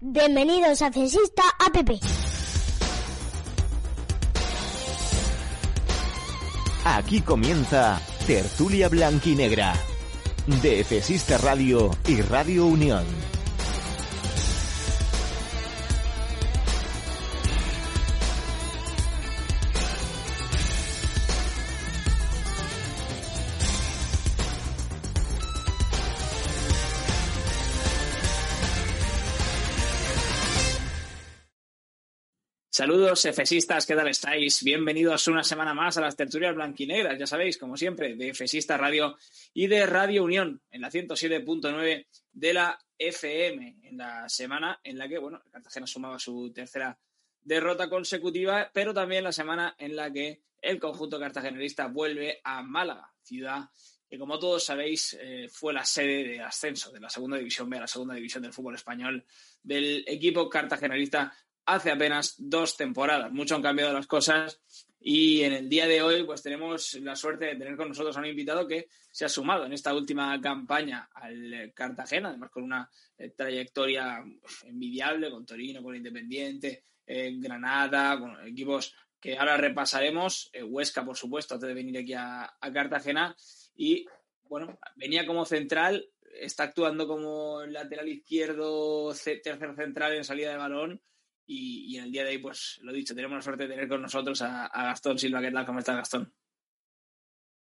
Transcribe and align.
Bienvenidos 0.00 0.80
a 0.82 0.92
Cesista 0.92 1.42
App. 1.58 1.90
Aquí 6.84 7.20
comienza 7.20 8.00
Tertulia 8.24 8.88
Blanquinegra 8.88 9.74
de 10.62 10.84
Cesista 10.84 11.36
Radio 11.38 11.90
y 12.06 12.20
Radio 12.22 12.66
Unión. 12.66 13.04
Saludos, 32.78 33.24
efesistas, 33.24 33.84
¿qué 33.84 33.96
tal 33.96 34.06
estáis? 34.06 34.62
Bienvenidos 34.62 35.26
una 35.26 35.42
semana 35.42 35.74
más 35.74 35.96
a 35.96 36.00
las 36.00 36.14
tertulias 36.14 36.54
blanquinegras, 36.54 37.18
ya 37.18 37.26
sabéis, 37.26 37.58
como 37.58 37.76
siempre, 37.76 38.14
de 38.14 38.28
Efesista 38.28 38.76
Radio 38.76 39.16
y 39.52 39.66
de 39.66 39.84
Radio 39.84 40.22
Unión, 40.22 40.62
en 40.70 40.82
la 40.82 40.88
107.9 40.88 42.06
de 42.30 42.52
la 42.54 42.78
FM, 42.96 43.78
en 43.82 43.96
la 43.98 44.28
semana 44.28 44.78
en 44.84 44.96
la 44.96 45.08
que, 45.08 45.18
bueno, 45.18 45.42
Cartagena 45.50 45.88
sumaba 45.88 46.20
su 46.20 46.52
tercera 46.52 46.96
derrota 47.42 47.90
consecutiva, 47.90 48.70
pero 48.72 48.94
también 48.94 49.24
la 49.24 49.32
semana 49.32 49.74
en 49.76 49.96
la 49.96 50.12
que 50.12 50.42
el 50.62 50.78
conjunto 50.78 51.18
cartagenerista 51.18 51.88
vuelve 51.88 52.40
a 52.44 52.62
Málaga, 52.62 53.12
ciudad 53.24 53.70
que, 54.08 54.18
como 54.18 54.38
todos 54.38 54.64
sabéis, 54.64 55.18
eh, 55.20 55.48
fue 55.52 55.72
la 55.72 55.84
sede 55.84 56.24
de 56.24 56.40
ascenso 56.40 56.90
de 56.90 57.00
la 57.00 57.10
segunda 57.10 57.36
división 57.36 57.68
B 57.68 57.76
a 57.76 57.82
la 57.82 57.86
segunda 57.86 58.14
división 58.14 58.42
del 58.42 58.52
fútbol 58.52 58.74
español 58.74 59.24
del 59.62 60.02
equipo 60.06 60.48
cartagenerista 60.48 61.32
hace 61.68 61.90
apenas 61.90 62.34
dos 62.38 62.78
temporadas. 62.78 63.30
Mucho 63.30 63.54
han 63.54 63.62
cambiado 63.62 63.92
las 63.92 64.06
cosas 64.06 64.58
y 64.98 65.42
en 65.42 65.52
el 65.52 65.68
día 65.68 65.86
de 65.86 66.00
hoy 66.00 66.24
pues 66.24 66.42
tenemos 66.42 66.94
la 66.94 67.14
suerte 67.14 67.44
de 67.44 67.56
tener 67.56 67.76
con 67.76 67.88
nosotros 67.88 68.16
a 68.16 68.20
un 68.20 68.26
invitado 68.26 68.66
que 68.66 68.88
se 69.10 69.26
ha 69.26 69.28
sumado 69.28 69.66
en 69.66 69.74
esta 69.74 69.94
última 69.94 70.40
campaña 70.40 71.10
al 71.12 71.70
Cartagena, 71.74 72.30
además 72.30 72.50
con 72.50 72.62
una 72.62 72.88
eh, 73.18 73.30
trayectoria 73.36 74.24
envidiable 74.64 75.30
con 75.30 75.44
Torino, 75.44 75.82
con 75.82 75.94
Independiente, 75.94 76.84
eh, 77.06 77.34
Granada, 77.38 78.18
con 78.18 78.46
equipos 78.46 78.94
que 79.20 79.36
ahora 79.36 79.58
repasaremos, 79.58 80.48
eh, 80.54 80.62
Huesca 80.62 81.04
por 81.04 81.18
supuesto 81.18 81.54
antes 81.54 81.68
de 81.68 81.74
venir 81.74 81.98
aquí 81.98 82.14
a, 82.14 82.56
a 82.58 82.72
Cartagena 82.72 83.36
y 83.76 84.06
bueno, 84.44 84.78
venía 84.96 85.26
como 85.26 85.44
central, 85.44 86.08
está 86.40 86.62
actuando 86.62 87.06
como 87.06 87.60
lateral 87.66 88.08
izquierdo, 88.08 89.12
tercer 89.12 89.76
central 89.76 90.14
en 90.14 90.24
salida 90.24 90.50
de 90.50 90.56
balón 90.56 91.02
y, 91.50 91.96
en 91.96 92.04
el 92.04 92.12
día 92.12 92.24
de 92.24 92.30
hoy, 92.30 92.38
pues 92.38 92.78
lo 92.82 92.92
dicho, 92.92 93.14
tenemos 93.14 93.36
la 93.36 93.42
suerte 93.42 93.62
de 93.62 93.70
tener 93.70 93.88
con 93.88 94.02
nosotros 94.02 94.42
a, 94.42 94.68
Gastón 94.68 95.18
Silva. 95.18 95.40
¿Qué 95.40 95.50
tal? 95.50 95.64
¿Cómo 95.64 95.78
estás, 95.78 95.96
Gastón? 95.96 96.32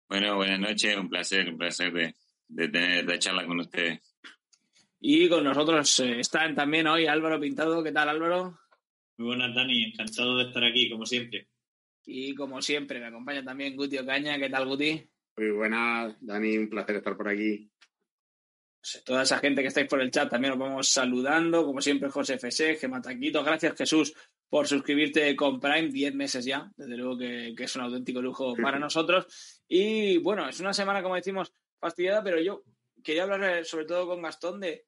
Bueno, 0.08 0.38
buenas 0.38 0.60
noches, 0.60 0.96
un 0.98 1.10
placer, 1.10 1.50
un 1.50 1.58
placer 1.58 1.92
de, 1.92 2.70
tener 2.70 3.00
esta 3.00 3.20
charla 3.20 3.46
con 3.46 3.60
ustedes. 3.60 4.00
Y 5.02 5.28
con 5.28 5.44
nosotros 5.44 6.00
eh, 6.00 6.22
están 6.22 6.56
también 6.56 6.88
hoy 6.88 7.06
Álvaro 7.06 7.40
Pintado. 7.40 7.84
¿Qué 7.84 7.92
tal, 7.92 8.08
Álvaro? 8.08 8.58
Muy 9.18 9.28
buenas, 9.28 9.54
Dani. 9.54 9.92
Encantado 9.92 10.38
de 10.38 10.46
estar 10.46 10.64
aquí, 10.64 10.90
como 10.90 11.06
siempre. 11.06 11.50
Y 12.06 12.34
como 12.34 12.62
siempre, 12.62 13.02
me 13.02 13.08
acompaña 13.08 13.44
también 13.44 13.76
Guti 13.76 13.98
Ocaña. 13.98 14.40
¿Qué 14.40 14.50
tal, 14.50 14.68
Guti? 14.68 15.06
Muy 15.36 15.52
buenas, 15.52 16.16
Dani. 16.22 16.58
Un 16.58 16.70
placer 16.70 16.96
estar 16.96 17.18
por 17.18 17.28
aquí 17.28 17.70
toda 19.04 19.24
esa 19.24 19.40
gente 19.40 19.62
que 19.62 19.70
estáis 19.70 19.88
por 19.88 20.02
el 20.02 20.12
chat 20.12 20.30
también 20.30 20.54
os 20.54 20.60
vamos 20.60 20.88
saludando. 20.88 21.66
Como 21.66 21.82
siempre, 21.82 22.10
José 22.10 22.38
Fese, 22.38 22.76
Gemataquito. 22.76 23.44
Gracias, 23.44 23.76
Jesús, 23.76 24.14
por 24.50 24.68
suscribirte 24.68 25.36
con 25.36 25.60
Prime. 25.60 25.90
Diez 25.90 26.14
meses 26.14 26.46
ya. 26.46 26.72
Desde 26.76 26.98
luego 26.98 27.18
que, 27.18 27.54
es 27.58 27.76
un 27.76 27.82
auténtico 27.82 28.22
lujo 28.22 28.56
para 28.56 28.80
nosotros. 28.80 29.28
Y 29.68 30.18
bueno, 30.20 30.48
es 30.48 30.60
una 30.60 30.74
semana, 30.74 31.02
como 31.02 31.16
decimos, 31.16 31.54
fastidiada, 31.80 32.24
pero 32.24 32.40
yo 32.40 32.64
quería 33.04 33.24
hablar 33.24 33.44
eh, 33.44 33.66
sobre 33.66 33.86
todo 33.86 34.08
con 34.08 34.22
Gastón 34.22 34.60
de, 34.60 34.86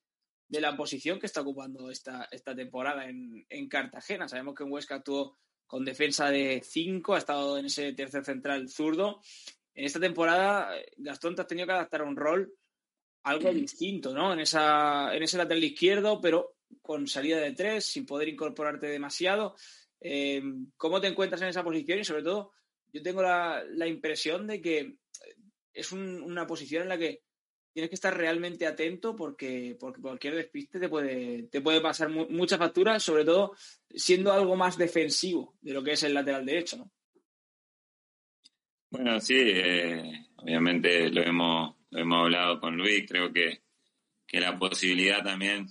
la 0.50 0.78
posición 0.78 1.20
que 1.20 1.26
está 1.26 1.42
ocupando 1.42 1.92
esta, 1.92 2.28
esta 2.32 2.56
temporada 2.56 3.08
en, 3.10 3.46
en 3.50 3.68
Cartagena. 3.68 4.28
Sabemos 4.28 4.56
que 4.56 4.64
en 4.64 4.72
Huesca 4.72 4.96
actuó 4.96 5.38
con 5.66 5.84
defensa 5.84 6.30
de 6.30 6.62
cinco, 6.64 7.16
ha 7.16 7.18
estado 7.18 7.58
en 7.58 7.66
ese 7.66 7.94
tercer 7.94 8.24
central 8.24 8.70
zurdo. 8.70 9.22
En 9.74 9.86
esta 9.86 10.00
temporada, 10.00 10.78
eh, 10.78 10.86
Gastón, 10.98 11.36
te 11.36 11.42
has 11.42 11.48
tenido 11.48 11.68
que 11.68 11.74
adaptar 11.74 12.02
a 12.02 12.06
un 12.06 12.16
rol 12.16 12.54
algo 13.30 13.52
distinto, 13.54 14.14
¿no? 14.14 14.34
En, 14.34 14.40
esa, 14.40 15.16
en 15.16 15.24
ese 15.24 15.38
lateral 15.38 15.64
izquierdo, 15.64 16.22
pero 16.22 16.56
con 16.82 17.08
salida 17.08 17.40
de 17.40 17.54
tres, 17.54 17.86
sin 17.86 18.06
poder 18.06 18.30
incorporarte 18.30 18.88
demasiado. 18.88 19.56
Eh, 20.00 20.42
¿Cómo 20.78 21.02
te 21.02 21.08
encuentras 21.08 21.42
en 21.42 21.50
esa 21.50 21.64
posición? 21.64 22.00
Y 22.00 22.04
sobre 22.04 22.24
todo, 22.24 22.54
yo 22.94 23.02
tengo 23.02 23.22
la, 23.22 23.88
impresión 23.88 24.48
de 24.48 24.62
que 24.62 24.98
es 25.74 25.92
una 25.92 26.48
posición 26.48 26.84
en 26.84 26.90
la 26.90 26.98
que 26.98 27.24
tienes 27.74 27.90
que 27.90 27.96
estar 27.96 28.16
realmente 28.16 28.66
atento 28.66 29.16
porque, 29.16 29.78
porque 29.80 30.02
cualquier 30.02 30.36
despiste 30.36 30.80
te 30.80 30.90
puede, 30.90 31.44
te 31.44 31.62
puede 31.62 31.80
pasar 31.80 32.10
mucha 32.10 32.58
factura, 32.58 33.00
sobre 33.00 33.24
todo 33.24 33.56
siendo 33.90 34.34
algo 34.34 34.56
más 34.56 34.78
defensivo 34.78 35.56
de 35.62 35.74
lo 35.74 35.84
que 35.84 35.92
es 35.92 36.04
el 36.04 36.14
lateral 36.14 36.46
derecho, 36.46 36.78
¿no? 36.78 36.92
Bueno, 38.90 39.20
sí, 39.20 39.36
eh, 39.38 40.28
obviamente 40.38 41.10
lo 41.10 41.22
hemos 41.22 41.77
hemos 41.92 42.26
hablado 42.26 42.60
con 42.60 42.78
Luis, 42.78 43.06
creo 43.08 43.32
que, 43.32 43.62
la 44.34 44.58
posibilidad 44.58 45.24
también 45.24 45.68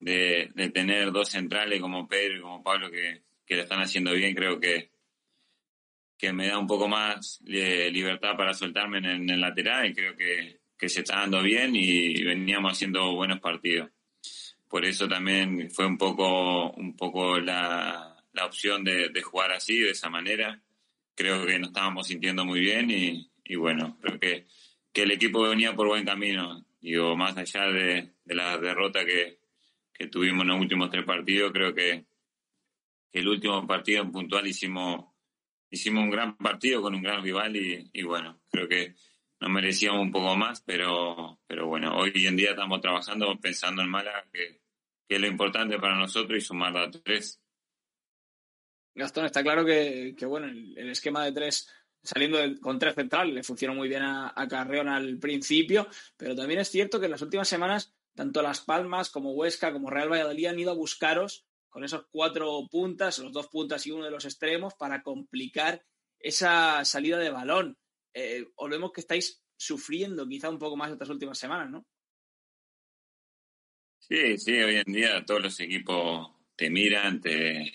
de, 0.00 0.50
tener 0.74 1.12
dos 1.12 1.28
centrales 1.28 1.80
como 1.80 2.08
Pedro 2.08 2.36
y 2.36 2.40
como 2.40 2.62
Pablo 2.62 2.90
que, 2.90 3.22
que 3.46 3.56
lo 3.56 3.62
están 3.62 3.80
haciendo 3.80 4.12
bien, 4.12 4.34
creo 4.34 4.58
que, 4.58 4.90
que 6.18 6.32
me 6.32 6.48
da 6.48 6.58
un 6.58 6.66
poco 6.66 6.88
más 6.88 7.40
de 7.42 7.90
libertad 7.90 8.36
para 8.36 8.54
soltarme 8.54 8.98
en 8.98 9.28
el, 9.28 9.40
lateral 9.40 9.86
y 9.86 9.94
creo 9.94 10.16
que, 10.16 10.60
se 10.88 11.00
está 11.00 11.20
dando 11.20 11.40
bien 11.42 11.76
y 11.76 12.24
veníamos 12.24 12.72
haciendo 12.72 13.14
buenos 13.14 13.38
partidos. 13.40 13.88
Por 14.68 14.84
eso 14.84 15.06
también 15.06 15.70
fue 15.70 15.86
un 15.86 15.96
poco, 15.96 16.72
un 16.72 16.96
poco 16.96 17.38
la, 17.38 18.16
la 18.32 18.46
opción 18.46 18.82
de, 18.82 19.08
de, 19.10 19.22
jugar 19.22 19.52
así, 19.52 19.78
de 19.78 19.90
esa 19.90 20.10
manera. 20.10 20.60
Creo 21.14 21.46
que 21.46 21.58
nos 21.58 21.68
estábamos 21.68 22.08
sintiendo 22.08 22.44
muy 22.44 22.58
bien 22.60 22.90
y, 22.90 23.30
y 23.44 23.54
bueno, 23.54 23.96
creo 24.00 24.18
que 24.18 24.46
que 24.92 25.02
el 25.02 25.10
equipo 25.12 25.42
venía 25.42 25.74
por 25.74 25.88
buen 25.88 26.04
camino. 26.04 26.64
Digo, 26.80 27.16
más 27.16 27.36
allá 27.36 27.66
de, 27.66 28.12
la 28.26 28.58
derrota 28.58 29.04
que, 29.04 29.40
tuvimos 30.10 30.42
en 30.42 30.48
los 30.48 30.60
últimos 30.60 30.90
tres 30.90 31.04
partidos, 31.04 31.52
creo 31.52 31.74
que, 31.74 32.04
el 33.12 33.28
último 33.28 33.66
partido 33.66 34.02
en 34.02 34.10
puntual 34.10 34.46
hicimos, 34.46 35.04
hicimos 35.70 36.04
un 36.04 36.10
gran 36.10 36.36
partido 36.36 36.80
con 36.80 36.94
un 36.94 37.02
gran 37.02 37.22
rival 37.22 37.54
y, 37.56 38.02
bueno, 38.02 38.40
creo 38.50 38.66
que 38.66 38.94
nos 39.38 39.50
merecíamos 39.50 40.00
un 40.00 40.10
poco 40.10 40.34
más, 40.34 40.62
pero, 40.62 41.38
pero 41.46 41.66
bueno, 41.66 41.94
hoy 41.96 42.12
en 42.14 42.36
día 42.36 42.50
estamos 42.50 42.80
trabajando 42.80 43.38
pensando 43.38 43.82
en 43.82 43.90
Málaga, 43.90 44.26
que, 44.32 44.62
que 45.06 45.16
es 45.16 45.20
lo 45.20 45.26
importante 45.26 45.78
para 45.78 45.98
nosotros 45.98 46.38
y 46.38 46.40
sumar 46.40 46.76
a 46.76 46.90
tres. 46.90 47.38
Gastón, 48.94 49.26
está 49.26 49.42
claro 49.42 49.64
que, 49.64 50.14
bueno, 50.26 50.46
el 50.48 50.90
esquema 50.90 51.24
de 51.24 51.32
tres 51.32 51.68
saliendo 52.02 52.38
con 52.60 52.78
tres 52.78 52.94
centrales, 52.94 53.34
le 53.34 53.42
funcionó 53.42 53.74
muy 53.74 53.88
bien 53.88 54.02
a, 54.02 54.34
Carreón 54.48 54.88
al 54.88 55.18
principio, 55.18 55.86
pero 56.16 56.34
también 56.34 56.60
es 56.60 56.68
cierto 56.68 56.98
que 56.98 57.06
en 57.06 57.12
las 57.12 57.22
últimas 57.22 57.48
semanas, 57.48 57.94
tanto 58.14 58.42
Las 58.42 58.60
Palmas 58.60 59.10
como 59.10 59.32
Huesca 59.32 59.72
como 59.72 59.90
Real 59.90 60.10
Valladolid 60.10 60.46
han 60.46 60.58
ido 60.58 60.72
a 60.72 60.76
buscaros 60.76 61.46
con 61.68 61.84
esos 61.84 62.06
cuatro 62.10 62.68
puntas, 62.70 63.18
los 63.18 63.32
dos 63.32 63.46
puntas 63.46 63.86
y 63.86 63.92
uno 63.92 64.04
de 64.04 64.10
los 64.10 64.24
extremos, 64.24 64.74
para 64.74 65.02
complicar 65.02 65.82
esa 66.18 66.84
salida 66.84 67.18
de 67.18 67.30
balón. 67.30 67.78
Eh, 68.12 68.46
os 68.56 68.68
vemos 68.68 68.92
que 68.92 69.00
estáis 69.00 69.42
sufriendo 69.56 70.28
quizá 70.28 70.50
un 70.50 70.58
poco 70.58 70.76
más 70.76 70.92
estas 70.92 71.08
últimas 71.08 71.38
semanas, 71.38 71.70
¿no? 71.70 71.86
Sí, 74.00 74.36
sí, 74.36 74.52
hoy 74.58 74.82
en 74.84 74.92
día 74.92 75.24
todos 75.24 75.42
los 75.42 75.60
equipos 75.60 76.30
te 76.56 76.68
miran, 76.68 77.20
te 77.20 77.72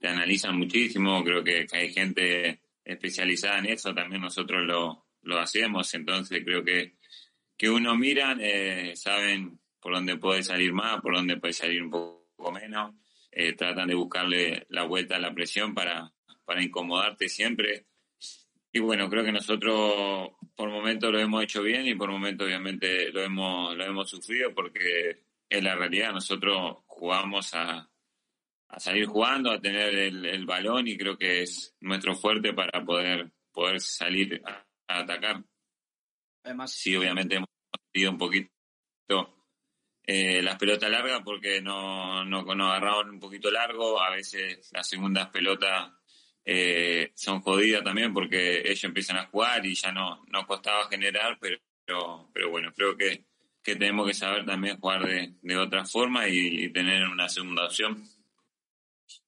analizan 0.00 0.56
muchísimo, 0.56 1.22
creo 1.22 1.44
que 1.44 1.66
hay 1.72 1.92
gente 1.92 2.62
especializada 2.84 3.58
en 3.58 3.66
eso, 3.66 3.94
también 3.94 4.22
nosotros 4.22 4.62
lo, 4.64 5.06
lo 5.22 5.38
hacemos, 5.38 5.92
entonces 5.94 6.42
creo 6.44 6.64
que, 6.64 6.96
que 7.56 7.70
uno 7.70 7.96
mira, 7.96 8.36
eh, 8.40 8.94
saben 8.96 9.58
por 9.80 9.94
dónde 9.94 10.16
puede 10.16 10.42
salir 10.42 10.72
más, 10.72 11.00
por 11.00 11.14
dónde 11.14 11.36
puede 11.36 11.52
salir 11.52 11.82
un 11.82 11.90
poco 11.90 12.52
menos, 12.52 12.94
eh, 13.30 13.54
tratan 13.54 13.88
de 13.88 13.94
buscarle 13.94 14.66
la 14.68 14.84
vuelta 14.84 15.16
a 15.16 15.20
la 15.20 15.34
presión 15.34 15.74
para, 15.74 16.12
para 16.44 16.62
incomodarte 16.62 17.28
siempre. 17.28 17.86
Y 18.72 18.80
bueno, 18.80 19.08
creo 19.08 19.24
que 19.24 19.32
nosotros 19.32 20.30
por 20.56 20.68
momentos 20.68 21.12
lo 21.12 21.18
hemos 21.18 21.42
hecho 21.44 21.62
bien 21.62 21.86
y 21.86 21.94
por 21.94 22.10
momentos 22.10 22.46
obviamente 22.46 23.10
lo 23.12 23.22
hemos, 23.22 23.76
lo 23.76 23.84
hemos 23.84 24.10
sufrido 24.10 24.52
porque 24.54 25.22
es 25.48 25.62
la 25.62 25.76
realidad. 25.76 26.12
Nosotros 26.12 26.78
jugamos 26.86 27.54
a, 27.54 27.88
a 28.74 28.80
salir 28.80 29.06
jugando, 29.06 29.52
a 29.52 29.60
tener 29.60 29.94
el, 29.94 30.46
balón 30.46 30.88
y 30.88 30.96
creo 30.96 31.16
que 31.16 31.42
es 31.42 31.76
nuestro 31.80 32.16
fuerte 32.16 32.52
para 32.52 32.84
poder, 32.84 33.30
poder 33.52 33.80
salir 33.80 34.42
a, 34.44 34.66
atacar. 35.00 35.44
Además, 36.42 36.72
sí, 36.72 36.96
obviamente 36.96 37.36
hemos 37.36 37.48
tenido 37.92 38.10
un 38.10 38.18
poquito 38.18 38.50
eh, 40.06 40.42
las 40.42 40.58
pelotas 40.58 40.90
largas 40.90 41.22
porque 41.24 41.62
no, 41.62 42.24
no, 42.24 42.42
nos 42.42 42.68
agarraban 42.68 43.10
un 43.10 43.20
poquito 43.20 43.48
largo. 43.50 44.02
A 44.02 44.10
veces 44.10 44.68
las 44.72 44.88
segundas 44.88 45.28
pelotas 45.28 45.92
eh, 46.44 47.12
son 47.14 47.42
jodidas 47.42 47.84
también 47.84 48.12
porque 48.12 48.58
ellos 48.58 48.84
empiezan 48.84 49.18
a 49.18 49.26
jugar 49.26 49.64
y 49.64 49.74
ya 49.76 49.92
no 49.92 50.24
nos 50.26 50.46
costaba 50.46 50.88
generar, 50.88 51.38
pero, 51.40 51.58
pero, 52.32 52.50
bueno, 52.50 52.72
creo 52.74 52.96
que, 52.96 53.24
que 53.62 53.76
tenemos 53.76 54.08
que 54.08 54.14
saber 54.14 54.44
también 54.44 54.80
jugar 54.80 55.06
de, 55.06 55.34
de 55.40 55.56
otra 55.56 55.84
forma 55.84 56.26
y 56.28 56.70
tener 56.72 57.06
una 57.06 57.28
segunda 57.28 57.66
opción 57.66 58.04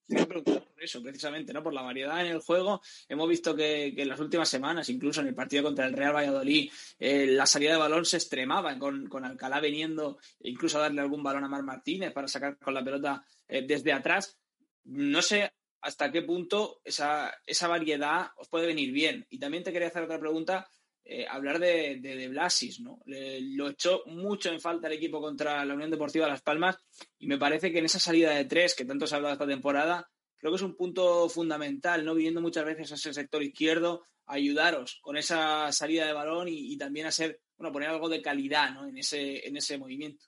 por 0.07 0.83
eso, 0.83 1.01
precisamente, 1.01 1.53
¿no? 1.53 1.61
Por 1.61 1.73
la 1.73 1.81
variedad 1.81 2.21
en 2.21 2.31
el 2.31 2.39
juego. 2.39 2.81
Hemos 3.09 3.27
visto 3.27 3.55
que, 3.55 3.93
en 3.97 4.07
las 4.07 4.19
últimas 4.19 4.47
semanas, 4.47 4.89
incluso 4.89 5.21
en 5.21 5.27
el 5.27 5.35
partido 5.35 5.63
contra 5.63 5.85
el 5.85 5.93
Real 5.93 6.15
Valladolid, 6.15 6.71
eh, 6.99 7.27
la 7.27 7.45
salida 7.45 7.73
de 7.73 7.77
balón 7.77 8.05
se 8.05 8.17
extremaba 8.17 8.77
con, 8.79 9.07
con, 9.07 9.25
Alcalá 9.25 9.59
viniendo, 9.59 10.17
incluso 10.41 10.77
a 10.77 10.81
darle 10.81 11.01
algún 11.01 11.23
balón 11.23 11.43
a 11.43 11.49
Mar 11.49 11.63
Martínez 11.63 12.13
para 12.13 12.27
sacar 12.27 12.57
con 12.57 12.73
la 12.73 12.83
pelota 12.83 13.23
eh, 13.47 13.65
desde 13.67 13.93
atrás. 13.93 14.37
No 14.85 15.21
sé 15.21 15.51
hasta 15.81 16.11
qué 16.11 16.21
punto 16.21 16.81
esa, 16.83 17.33
esa 17.45 17.67
variedad 17.67 18.31
os 18.37 18.47
puede 18.47 18.67
venir 18.67 18.91
bien. 18.91 19.25
Y 19.29 19.39
también 19.39 19.63
te 19.63 19.71
quería 19.71 19.89
hacer 19.89 20.03
otra 20.03 20.19
pregunta 20.19 20.69
eh, 21.09 21.25
hablar 21.25 21.57
de, 21.57 21.99
de, 22.01 22.27
Blasis, 22.27 22.81
¿no? 22.81 22.99
lo 23.05 23.69
echó 23.69 24.03
mucho 24.07 24.51
en 24.51 24.59
falta 24.59 24.87
el 24.87 24.93
equipo 24.93 25.21
contra 25.21 25.63
la 25.63 25.73
Unión 25.73 25.89
Deportiva 25.89 26.27
Las 26.27 26.41
Palmas 26.41 26.77
y 27.17 27.27
me 27.27 27.37
parece 27.37 27.71
que 27.71 27.79
en 27.79 27.85
esa 27.85 27.99
salida 27.99 28.31
de 28.31 28.43
tres 28.43 28.75
que 28.75 28.83
tanto 28.83 29.07
se 29.07 29.15
ha 29.15 29.17
hablado 29.17 29.33
esta 29.33 29.47
temporada, 29.47 30.09
creo 30.37 30.51
que 30.51 30.57
es 30.57 30.61
un 30.61 30.75
punto 30.75 31.29
fundamental, 31.29 32.03
¿no? 32.03 32.13
Viniendo 32.13 32.41
muchas 32.41 32.65
veces 32.65 32.91
a 32.91 32.95
ese 32.95 33.13
sector 33.13 33.41
izquierdo, 33.41 34.03
ayudaros 34.25 34.99
con 35.01 35.15
esa 35.15 35.71
salida 35.71 36.05
de 36.05 36.13
balón 36.13 36.47
y, 36.49 36.77
también 36.77 37.07
a 37.07 37.11
ser, 37.11 37.39
bueno, 37.55 37.71
poner 37.71 37.89
algo 37.89 38.09
de 38.09 38.21
calidad, 38.21 38.73
¿no? 38.73 38.85
En 38.85 38.97
ese, 38.97 39.47
en 39.47 39.55
ese 39.55 39.77
movimiento. 39.77 40.25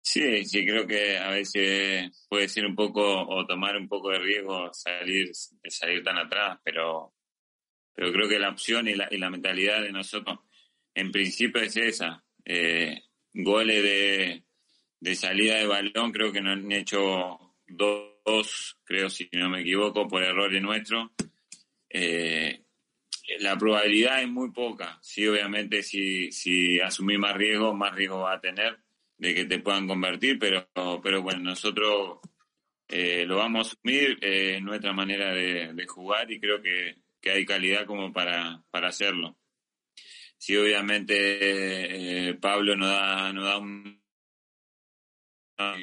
Sí, 0.00 0.44
sí, 0.44 0.66
creo 0.66 0.86
que 0.86 1.18
a 1.18 1.30
veces 1.30 2.26
puede 2.28 2.48
ser 2.48 2.66
un 2.66 2.74
poco 2.74 3.02
o 3.02 3.46
tomar 3.46 3.76
un 3.76 3.88
poco 3.88 4.10
de 4.10 4.18
riesgo 4.18 4.72
salir, 4.72 5.30
salir 5.34 6.02
tan 6.02 6.18
atrás, 6.18 6.58
pero 6.62 7.13
pero 7.94 8.12
creo 8.12 8.28
que 8.28 8.38
la 8.38 8.50
opción 8.50 8.88
y 8.88 8.94
la, 8.94 9.08
y 9.10 9.18
la 9.18 9.30
mentalidad 9.30 9.82
de 9.82 9.92
nosotros 9.92 10.38
en 10.94 11.10
principio 11.10 11.60
es 11.62 11.76
esa. 11.76 12.24
Eh, 12.44 13.02
goles 13.32 13.82
de, 13.82 14.44
de, 15.00 15.14
salida 15.14 15.56
de 15.56 15.66
balón, 15.66 16.12
creo 16.12 16.32
que 16.32 16.40
nos 16.40 16.52
han 16.52 16.70
hecho 16.72 17.38
dos, 17.66 18.78
creo 18.84 19.10
si 19.10 19.28
no 19.32 19.50
me 19.50 19.62
equivoco, 19.62 20.06
por 20.06 20.22
errores 20.22 20.62
nuestros. 20.62 21.10
Eh, 21.88 22.64
la 23.38 23.56
probabilidad 23.56 24.22
es 24.22 24.28
muy 24.28 24.50
poca. 24.52 24.98
Sí, 25.02 25.26
obviamente, 25.26 25.82
si, 25.82 26.30
si 26.30 26.80
asumís 26.80 27.18
más 27.18 27.34
riesgo, 27.34 27.74
más 27.74 27.94
riesgo 27.94 28.20
va 28.20 28.34
a 28.34 28.40
tener 28.40 28.78
de 29.16 29.34
que 29.34 29.44
te 29.44 29.60
puedan 29.60 29.86
convertir, 29.86 30.38
pero, 30.38 30.68
pero 31.02 31.22
bueno, 31.22 31.40
nosotros 31.40 32.18
eh, 32.88 33.24
lo 33.26 33.38
vamos 33.38 33.66
a 33.66 33.70
asumir, 33.70 34.18
eh, 34.20 34.60
nuestra 34.60 34.92
manera 34.92 35.32
de, 35.32 35.72
de, 35.72 35.86
jugar 35.86 36.30
y 36.30 36.40
creo 36.40 36.60
que, 36.60 36.96
que 37.24 37.30
hay 37.30 37.46
calidad 37.46 37.86
como 37.86 38.12
para, 38.12 38.62
para 38.70 38.88
hacerlo. 38.88 39.38
Sí, 40.36 40.54
obviamente 40.56 42.28
eh, 42.28 42.34
Pablo 42.34 42.76
nos 42.76 42.90
da, 42.90 43.32
nos 43.32 43.44
da 43.44 43.58
un 43.58 44.04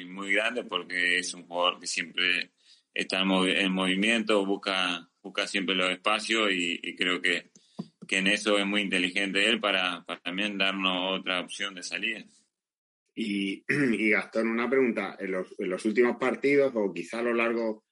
muy 0.06 0.34
grande 0.34 0.64
porque 0.64 1.18
es 1.18 1.34
un 1.34 1.46
jugador 1.46 1.80
que 1.80 1.86
siempre 1.88 2.52
está 2.94 3.22
en, 3.22 3.72
movimiento, 3.72 4.46
busca, 4.46 5.10
busca 5.20 5.48
siempre 5.48 5.74
los 5.74 5.90
espacios 5.90 6.50
y, 6.52 6.94
creo 6.94 7.20
que, 7.20 7.50
que, 8.06 8.18
en 8.18 8.28
eso 8.28 8.58
es 8.58 8.66
muy 8.66 8.82
inteligente 8.82 9.48
él 9.48 9.58
para, 9.58 10.04
para 10.04 10.20
también 10.20 10.58
darnos 10.58 11.18
otra 11.18 11.40
opción 11.40 11.74
de 11.74 11.82
salida. 11.82 12.24
Y, 13.16 13.64
y 13.68 14.10
Gastón, 14.10 14.48
una 14.48 14.70
pregunta. 14.70 15.16
En 15.18 15.32
los, 15.32 15.58
en 15.58 15.70
los 15.70 15.84
últimos 15.86 16.18
partidos, 16.18 16.72
o 16.76 16.92
quizá 16.92 17.18
a 17.18 17.22
lo 17.22 17.34
largo 17.34 17.84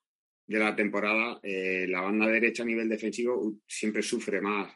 de 0.50 0.58
la 0.58 0.74
temporada, 0.74 1.38
eh, 1.44 1.86
la 1.88 2.00
banda 2.00 2.26
derecha 2.26 2.64
a 2.64 2.66
nivel 2.66 2.88
defensivo 2.88 3.60
siempre 3.68 4.02
sufre 4.02 4.40
más 4.40 4.74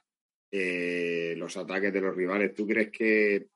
eh, 0.49 1.35
los 1.37 1.57
ataques 1.57 1.93
de 1.93 2.01
los 2.01 2.15
rivales. 2.15 2.55
¿Tú 2.55 2.65
crees 2.65 2.93
que, 2.93 3.49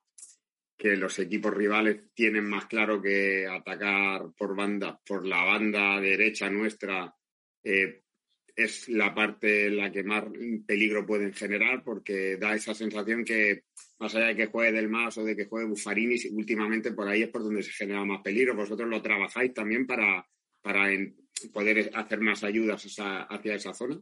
que 0.77 0.97
los 0.97 1.17
equipos 1.21 1.55
rivales 1.55 2.13
tienen 2.15 2.45
más 2.45 2.67
claro 2.67 3.01
que 3.01 3.47
atacar 3.47 4.33
por 4.37 4.57
banda, 4.57 5.01
por 5.07 5.25
la 5.25 5.45
banda 5.45 6.01
derecha 6.01 6.51
nuestra 6.51 7.15
eh, 7.63 8.03
es 8.57 8.89
la 8.89 9.15
parte 9.15 9.67
en 9.67 9.77
la 9.77 9.93
que 9.93 10.03
más 10.03 10.25
peligro 10.67 11.07
pueden 11.07 11.33
generar 11.33 11.85
porque 11.85 12.37
da 12.37 12.53
esa 12.53 12.75
sensación 12.75 13.25
que 13.25 13.63
más 14.01 14.13
allá 14.17 14.27
de 14.27 14.37
que 14.37 14.47
juegue 14.47 14.73
Del 14.73 14.89
Más 14.89 15.17
o 15.19 15.25
de 15.25 15.37
que 15.37 15.45
juegue 15.45 15.69
Buffarini, 15.69 16.17
últimamente 16.33 16.91
por 16.91 17.07
ahí 17.07 17.23
es 17.23 17.29
por 17.29 17.45
donde 17.45 17.63
se 17.63 17.71
genera 17.71 18.05
más 18.05 18.23
peligro. 18.23 18.57
Vosotros 18.57 18.89
lo 18.89 19.01
trabajáis 19.01 19.55
también 19.55 19.87
para, 19.87 20.27
para 20.69 20.87
poder 21.51 21.91
hacer 21.95 22.21
más 22.21 22.45
ayudas 22.45 22.85
hacia 23.31 23.55
esa 23.55 23.73
zona? 23.73 23.99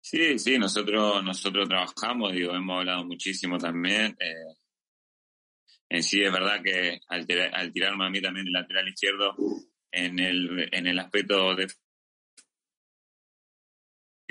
Sí, 0.00 0.38
sí, 0.38 0.56
nosotros, 0.56 1.24
nosotros 1.24 1.68
trabajamos, 1.68 2.32
digo, 2.32 2.54
hemos 2.54 2.78
hablado 2.78 3.04
muchísimo 3.04 3.58
también. 3.58 4.16
Eh, 4.20 4.54
en 5.88 6.02
sí 6.04 6.22
es 6.22 6.30
verdad 6.30 6.62
que 6.62 7.00
al, 7.08 7.26
al, 7.52 7.72
tirarme 7.72 8.06
a 8.06 8.10
mí 8.10 8.22
también 8.22 8.44
del 8.44 8.52
lateral 8.52 8.86
izquierdo, 8.86 9.34
en 9.90 10.20
el, 10.20 10.68
en 10.70 10.86
el 10.86 10.98
aspecto 11.00 11.56
de 11.56 11.66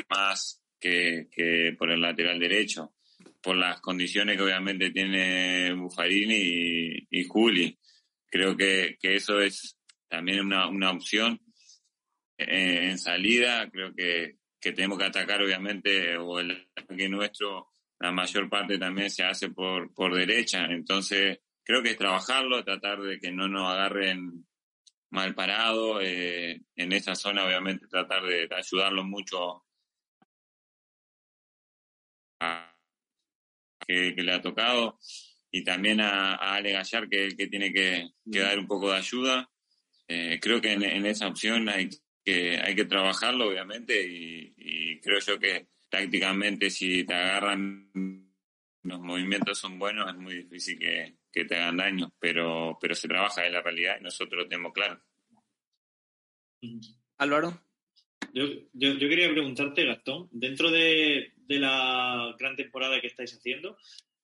más 0.09 0.63
que, 0.79 1.27
que 1.29 1.75
por 1.77 1.91
el 1.91 1.99
lateral 1.99 2.39
derecho, 2.39 2.93
por 3.41 3.57
las 3.57 3.81
condiciones 3.81 4.37
que 4.37 4.43
obviamente 4.43 4.91
tiene 4.91 5.73
Buffarini 5.73 6.37
y, 6.37 7.07
y 7.09 7.25
Juli. 7.25 7.77
Creo 8.27 8.55
que, 8.55 8.97
que 8.97 9.15
eso 9.15 9.41
es 9.41 9.77
también 10.13 10.41
una, 10.41 10.67
una 10.67 10.91
opción 10.91 11.41
eh, 12.37 12.91
en 12.91 12.99
salida. 12.99 13.67
Creo 13.71 13.95
que, 13.95 14.37
que, 14.61 14.71
tenemos 14.71 14.99
que 14.99 15.05
atacar, 15.05 15.41
obviamente, 15.41 16.15
o 16.17 16.39
el 16.39 16.69
ataque 16.75 17.09
nuestro, 17.09 17.73
la 17.99 18.11
mayor 18.11 18.47
parte 18.47 18.77
también 18.77 19.09
se 19.09 19.23
hace 19.23 19.49
por, 19.49 19.91
por 19.95 20.13
derecha. 20.13 20.65
Entonces, 20.65 21.39
creo 21.63 21.81
que 21.81 21.91
es 21.91 21.97
trabajarlo, 21.97 22.63
tratar 22.63 23.01
de 23.01 23.19
que 23.19 23.31
no 23.31 23.47
nos 23.47 23.67
agarren 23.71 24.45
mal 25.09 25.33
parado. 25.33 25.99
Eh, 25.99 26.61
en 26.75 26.93
esa 26.93 27.15
zona, 27.15 27.45
obviamente, 27.45 27.87
tratar 27.87 28.21
de, 28.23 28.47
ayudarlo 28.55 29.03
mucho 29.03 29.65
a 32.39 32.71
que, 33.87 34.13
que, 34.13 34.21
le 34.21 34.31
ha 34.31 34.41
tocado 34.43 34.99
y 35.49 35.63
también 35.63 36.01
a, 36.01 36.35
a 36.35 36.55
Ale 36.57 36.71
Gallar 36.71 37.09
que, 37.09 37.29
que 37.35 37.47
tiene 37.47 37.73
que, 37.73 38.09
que, 38.31 38.39
dar 38.39 38.59
un 38.59 38.67
poco 38.67 38.91
de 38.91 38.97
ayuda 38.97 39.49
eh, 40.07 40.39
creo 40.41 40.61
que 40.61 40.73
en, 40.73 41.05
esa 41.05 41.27
opción 41.27 41.69
hay 41.69 41.89
que, 42.23 42.57
hay 42.57 42.75
que 42.75 42.85
trabajarlo, 42.85 43.49
obviamente, 43.49 44.05
y, 44.07 44.99
creo 45.01 45.19
yo 45.19 45.37
que 45.37 45.67
tácticamente 45.89 46.69
si 46.69 47.03
te 47.03 47.13
agarran 47.13 47.91
los 48.83 48.99
movimientos 48.99 49.59
son 49.59 49.77
buenos, 49.77 50.09
es 50.09 50.15
muy 50.15 50.35
difícil 50.35 50.79
que, 50.79 51.17
te 51.31 51.55
hagan 51.55 51.77
daño, 51.77 52.13
pero, 52.19 52.77
pero 52.79 52.95
se 52.95 53.07
trabaja 53.07 53.45
en 53.45 53.53
la 53.53 53.61
realidad 53.61 53.97
y 53.99 54.03
nosotros 54.03 54.43
lo 54.43 54.47
tenemos 54.47 54.71
claro. 54.71 55.01
Álvaro. 57.17 57.61
Yo, 58.33 58.45
yo, 58.73 58.97
quería 58.97 59.29
preguntarte, 59.29 59.85
Gastón, 59.85 60.29
dentro 60.31 60.71
de, 60.71 61.33
de, 61.35 61.59
la 61.59 62.35
gran 62.39 62.55
temporada 62.55 63.01
que 63.01 63.07
estáis 63.07 63.33
haciendo, 63.33 63.77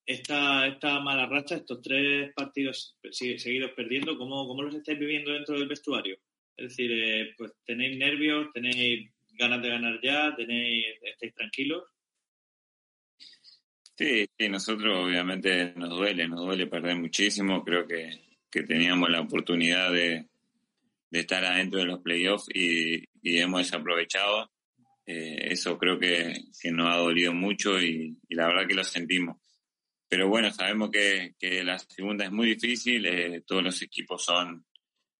esta, 0.09 0.65
esta 0.65 0.99
mala 1.01 1.27
racha, 1.27 1.57
estos 1.57 1.83
tres 1.83 2.33
partidos 2.33 2.97
seguidos 3.11 3.71
perdiendo, 3.75 4.17
¿cómo, 4.17 4.47
¿cómo, 4.47 4.63
los 4.63 4.73
estáis 4.73 4.97
viviendo 4.97 5.31
dentro 5.31 5.53
del 5.53 5.67
vestuario? 5.67 6.17
Es 6.57 6.69
decir, 6.69 6.91
eh, 6.91 7.35
pues 7.37 7.51
tenéis 7.63 7.95
nervios, 7.95 8.47
tenéis 8.51 9.11
ganas 9.37 9.61
de 9.61 9.69
ganar 9.69 9.99
ya, 10.01 10.35
tenéis, 10.35 10.87
estáis 11.03 11.35
tranquilos. 11.35 11.83
Sí, 13.95 14.27
nosotros 14.49 15.05
obviamente 15.05 15.73
nos 15.75 15.89
duele, 15.91 16.27
nos 16.27 16.39
duele 16.39 16.65
perder 16.65 16.95
muchísimo. 16.95 17.63
Creo 17.63 17.85
que, 17.85 18.09
que 18.49 18.63
teníamos 18.63 19.11
la 19.11 19.21
oportunidad 19.21 19.91
de, 19.91 20.25
de, 21.11 21.19
estar 21.19 21.45
adentro 21.45 21.81
de 21.81 21.85
los 21.85 21.99
playoffs 22.01 22.47
y, 22.51 23.03
y 23.21 23.37
hemos 23.37 23.59
desaprovechado. 23.59 24.49
Eh, 25.05 25.49
eso 25.51 25.77
creo 25.77 25.99
que, 25.99 26.33
que, 26.59 26.71
nos 26.71 26.91
ha 26.91 26.97
dolido 26.97 27.31
mucho 27.31 27.79
y 27.79 28.17
la 28.29 28.47
verdad 28.47 28.67
que 28.67 28.75
lo 28.75 28.83
sentimos 28.83 29.37
pero 30.09 30.27
bueno, 30.27 30.51
sabemos 30.51 30.89
que, 30.89 31.35
que 31.39 31.63
la 31.63 31.77
segunda 31.77 32.25
es 32.25 32.31
muy 32.31 32.47
difícil, 32.47 33.05
eh, 33.05 33.43
todos 33.45 33.63
los 33.63 33.81
equipos 33.83 34.25
son, 34.25 34.65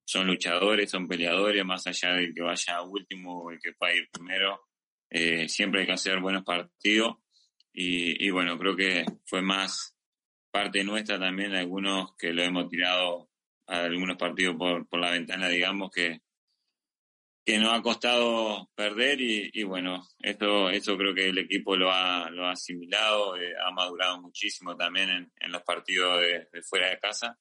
son 0.04 0.26
luchadores, 0.26 0.90
son 0.90 1.06
peleadores, 1.06 1.64
más 1.64 1.86
allá 1.86 2.14
de 2.14 2.34
que 2.34 2.42
vaya 2.42 2.82
último 2.82 3.44
o 3.44 3.50
el 3.52 3.60
que 3.60 3.72
pueda 3.72 3.94
ir 3.94 4.08
primero, 4.10 4.62
eh, 5.08 5.48
siempre 5.48 5.82
hay 5.82 5.86
que 5.86 5.92
hacer 5.92 6.18
buenos 6.20 6.44
partidos. 6.44 7.18
Y, 7.72 8.26
y, 8.26 8.30
bueno, 8.30 8.58
creo 8.58 8.74
que 8.74 9.04
fue 9.24 9.42
más 9.42 9.96
parte 10.50 10.82
nuestra 10.82 11.20
también, 11.20 11.54
algunos 11.54 12.16
que 12.16 12.32
lo 12.32 12.42
hemos 12.42 12.68
tirado 12.68 13.30
a 13.68 13.84
algunos 13.84 14.16
partidos 14.16 14.56
por, 14.56 14.88
por 14.88 14.98
la 14.98 15.12
ventana, 15.12 15.48
digamos, 15.48 15.92
que, 15.92 16.20
que 17.44 17.58
nos 17.58 17.72
ha 17.72 17.82
costado 17.82 18.70
perder 18.74 19.20
y, 19.20 19.62
bueno, 19.64 20.06
esto, 20.20 20.70
eso 20.70 20.96
creo 20.96 21.14
que 21.14 21.30
el 21.30 21.38
equipo 21.38 21.76
lo 21.76 21.90
ha, 21.90 22.30
lo 22.30 22.46
ha 22.46 22.52
asimilado, 22.52 23.36
eh, 23.36 23.54
ha 23.64 23.70
madurado 23.70 24.20
muchísimo 24.20 24.76
también 24.76 25.10
en, 25.10 25.32
en 25.40 25.52
los 25.52 25.62
partidos 25.62 26.20
de, 26.20 26.48
de, 26.52 26.62
fuera 26.62 26.90
de 26.90 26.98
casa. 26.98 27.38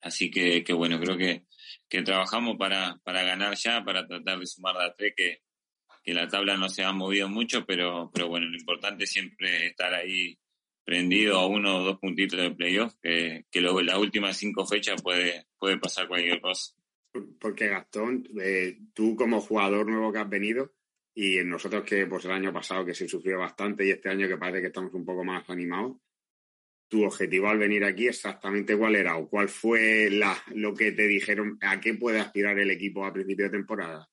Así 0.00 0.30
que, 0.30 0.64
bueno, 0.72 1.00
creo 1.00 1.16
que, 1.16 1.44
que 1.88 2.02
trabajamos 2.02 2.56
para, 2.56 2.98
para 3.02 3.22
ganar 3.22 3.54
ya, 3.56 3.84
para 3.84 4.06
tratar 4.06 4.38
de 4.38 4.46
sumar 4.46 4.76
a 4.80 4.94
tres, 4.94 5.14
que, 5.16 5.40
que 6.02 6.14
la 6.14 6.28
tabla 6.28 6.56
no 6.56 6.68
se 6.68 6.84
ha 6.84 6.92
movido 6.92 7.28
mucho, 7.28 7.66
pero, 7.66 8.10
pero 8.12 8.28
bueno, 8.28 8.46
lo 8.46 8.56
importante 8.56 9.04
es 9.04 9.10
siempre 9.10 9.66
estar 9.66 9.92
ahí 9.92 10.38
prendido 10.84 11.38
a 11.38 11.46
uno 11.46 11.78
o 11.78 11.84
dos 11.84 11.98
puntitos 11.98 12.38
de 12.40 12.52
playoff, 12.52 12.94
que, 13.02 13.44
que 13.50 13.60
luego 13.60 13.82
las 13.82 13.98
últimas 13.98 14.36
cinco 14.36 14.64
fechas 14.66 15.02
puede, 15.02 15.46
puede 15.58 15.78
pasar 15.78 16.06
cualquier 16.06 16.40
cosa. 16.40 16.72
Porque 17.38 17.68
Gastón, 17.68 18.28
eh, 18.40 18.78
tú 18.94 19.16
como 19.16 19.40
jugador 19.40 19.86
nuevo 19.86 20.12
que 20.12 20.18
has 20.18 20.28
venido 20.28 20.72
y 21.14 21.42
nosotros 21.44 21.84
que 21.84 22.06
pues 22.06 22.24
el 22.26 22.32
año 22.32 22.52
pasado 22.52 22.84
que 22.84 22.94
se 22.94 23.08
sufrió 23.08 23.38
bastante 23.38 23.86
y 23.86 23.90
este 23.90 24.10
año 24.10 24.28
que 24.28 24.36
parece 24.36 24.60
que 24.60 24.66
estamos 24.66 24.92
un 24.92 25.04
poco 25.04 25.24
más 25.24 25.48
animados, 25.48 25.96
tu 26.88 27.04
objetivo 27.04 27.48
al 27.48 27.58
venir 27.58 27.84
aquí 27.84 28.06
exactamente 28.06 28.76
cuál 28.76 28.96
era 28.96 29.16
o 29.16 29.28
cuál 29.28 29.48
fue 29.48 30.08
la, 30.10 30.36
lo 30.54 30.74
que 30.74 30.92
te 30.92 31.06
dijeron, 31.06 31.58
a 31.62 31.80
qué 31.80 31.94
puede 31.94 32.20
aspirar 32.20 32.58
el 32.58 32.70
equipo 32.70 33.04
a 33.04 33.12
principio 33.12 33.46
de 33.46 33.50
temporada. 33.58 34.08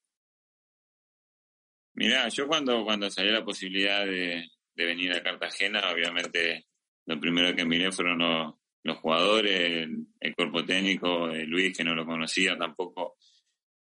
Mira, 1.96 2.28
yo 2.30 2.48
cuando, 2.48 2.84
cuando 2.84 3.10
salió 3.10 3.32
la 3.32 3.46
posibilidad 3.46 4.06
de, 4.06 4.50
venir 4.76 5.14
a 5.14 5.22
Cartagena, 5.22 5.92
obviamente 5.92 6.66
lo 7.06 7.20
primero 7.20 7.56
que 7.56 7.66
miré 7.66 7.92
fueron 7.92 8.20
los, 8.20 8.56
los 8.84 8.98
jugadores, 8.98 9.60
el, 9.60 10.08
el, 10.20 10.36
cuerpo 10.36 10.64
técnico, 10.66 11.28
Luis, 11.28 11.76
que 11.76 11.84
no 11.84 11.96
lo 11.96 12.06
conocía 12.06 12.58
tampoco. 12.58 13.18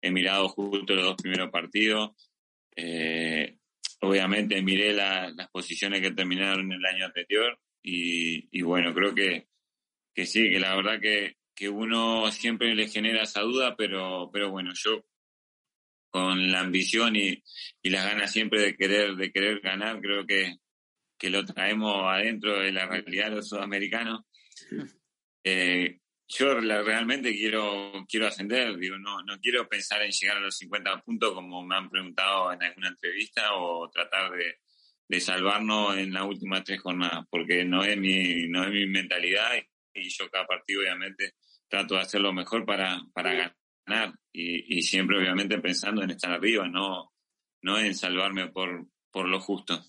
He 0.01 0.11
mirado 0.11 0.49
justo 0.49 0.95
los 0.95 1.05
dos 1.05 1.17
primeros 1.17 1.51
partidos. 1.51 2.11
Eh, 2.75 3.59
obviamente 4.01 4.63
miré 4.63 4.93
la, 4.93 5.31
las 5.31 5.49
posiciones 5.51 6.01
que 6.01 6.13
terminaron 6.13 6.73
el 6.73 6.85
año 6.85 7.07
anterior 7.07 7.59
y, 7.83 8.49
y, 8.51 8.63
bueno, 8.63 8.95
creo 8.95 9.15
que, 9.15 9.49
que 10.15 10.27
sí, 10.27 10.51
que 10.51 10.61
la 10.61 10.75
verdad 10.77 11.01
que, 11.01 11.37
que 11.55 11.69
uno 11.69 12.31
siempre 12.31 12.75
le 12.75 12.89
genera 12.89 13.23
esa 13.23 13.43
duda, 13.43 13.77
pero, 13.77 14.31
pero 14.33 14.51
bueno, 14.51 14.73
yo 14.75 15.05
con 16.11 16.51
la 16.51 16.61
ambición 16.61 17.17
y, 17.17 17.43
y 17.83 17.91
las 17.91 18.05
ganas 18.07 18.33
siempre 18.33 18.61
de 18.61 18.77
querer, 18.77 19.17
de 19.17 19.31
querer 19.31 19.61
ganar, 19.61 20.01
creo 20.01 20.27
que, 20.27 20.57
que 21.19 21.31
lo 21.31 21.45
traemos 21.45 22.05
adentro 22.07 22.59
de 22.61 22.73
la 22.73 22.87
realidad 22.87 23.31
de 23.31 23.37
los 23.37 23.49
sudamericanos. 23.49 24.21
Eh, 25.49 26.01
yo 26.27 26.59
realmente 26.59 27.33
quiero, 27.33 27.93
quiero 28.09 28.27
ascender, 28.27 28.77
digo, 28.79 28.99
no, 28.99 29.23
no 29.23 29.39
quiero 29.39 29.69
pensar 29.69 30.03
en 30.03 30.11
llegar 30.11 30.39
a 30.39 30.41
los 30.41 30.57
50 30.57 31.03
puntos 31.03 31.35
como 31.35 31.65
me 31.65 31.77
han 31.77 31.89
preguntado 31.89 32.53
en 32.53 32.65
alguna 32.65 32.89
entrevista 32.89 33.55
o 33.55 33.89
tratar 33.89 34.33
de, 34.33 34.57
de 35.07 35.21
salvarnos 35.21 35.97
en 35.97 36.13
las 36.13 36.25
últimas 36.25 36.65
tres 36.65 36.81
jornadas, 36.81 37.25
porque 37.31 37.65
no 37.65 37.85
es 37.85 37.97
mi, 37.97 38.49
no 38.49 38.65
es 38.65 38.71
mi 38.71 38.87
mentalidad 38.87 39.53
y, 39.95 40.01
y 40.01 40.09
yo 40.09 40.29
cada 40.29 40.49
partido 40.49 40.81
obviamente 40.81 41.35
trato 41.69 41.95
de 41.95 42.01
hacer 42.01 42.21
lo 42.21 42.33
mejor 42.33 42.65
para, 42.67 43.01
para 43.15 43.55
ganar 43.87 44.15
y, 44.33 44.79
y 44.79 44.83
siempre 44.83 45.17
obviamente 45.17 45.61
pensando 45.61 46.03
en 46.03 46.11
estar 46.11 46.33
arriba, 46.33 46.67
no, 46.67 47.13
no 47.63 47.79
en 47.79 47.95
salvarme 47.95 48.49
por, 48.49 48.89
por 49.13 49.29
lo 49.29 49.39
justo 49.39 49.81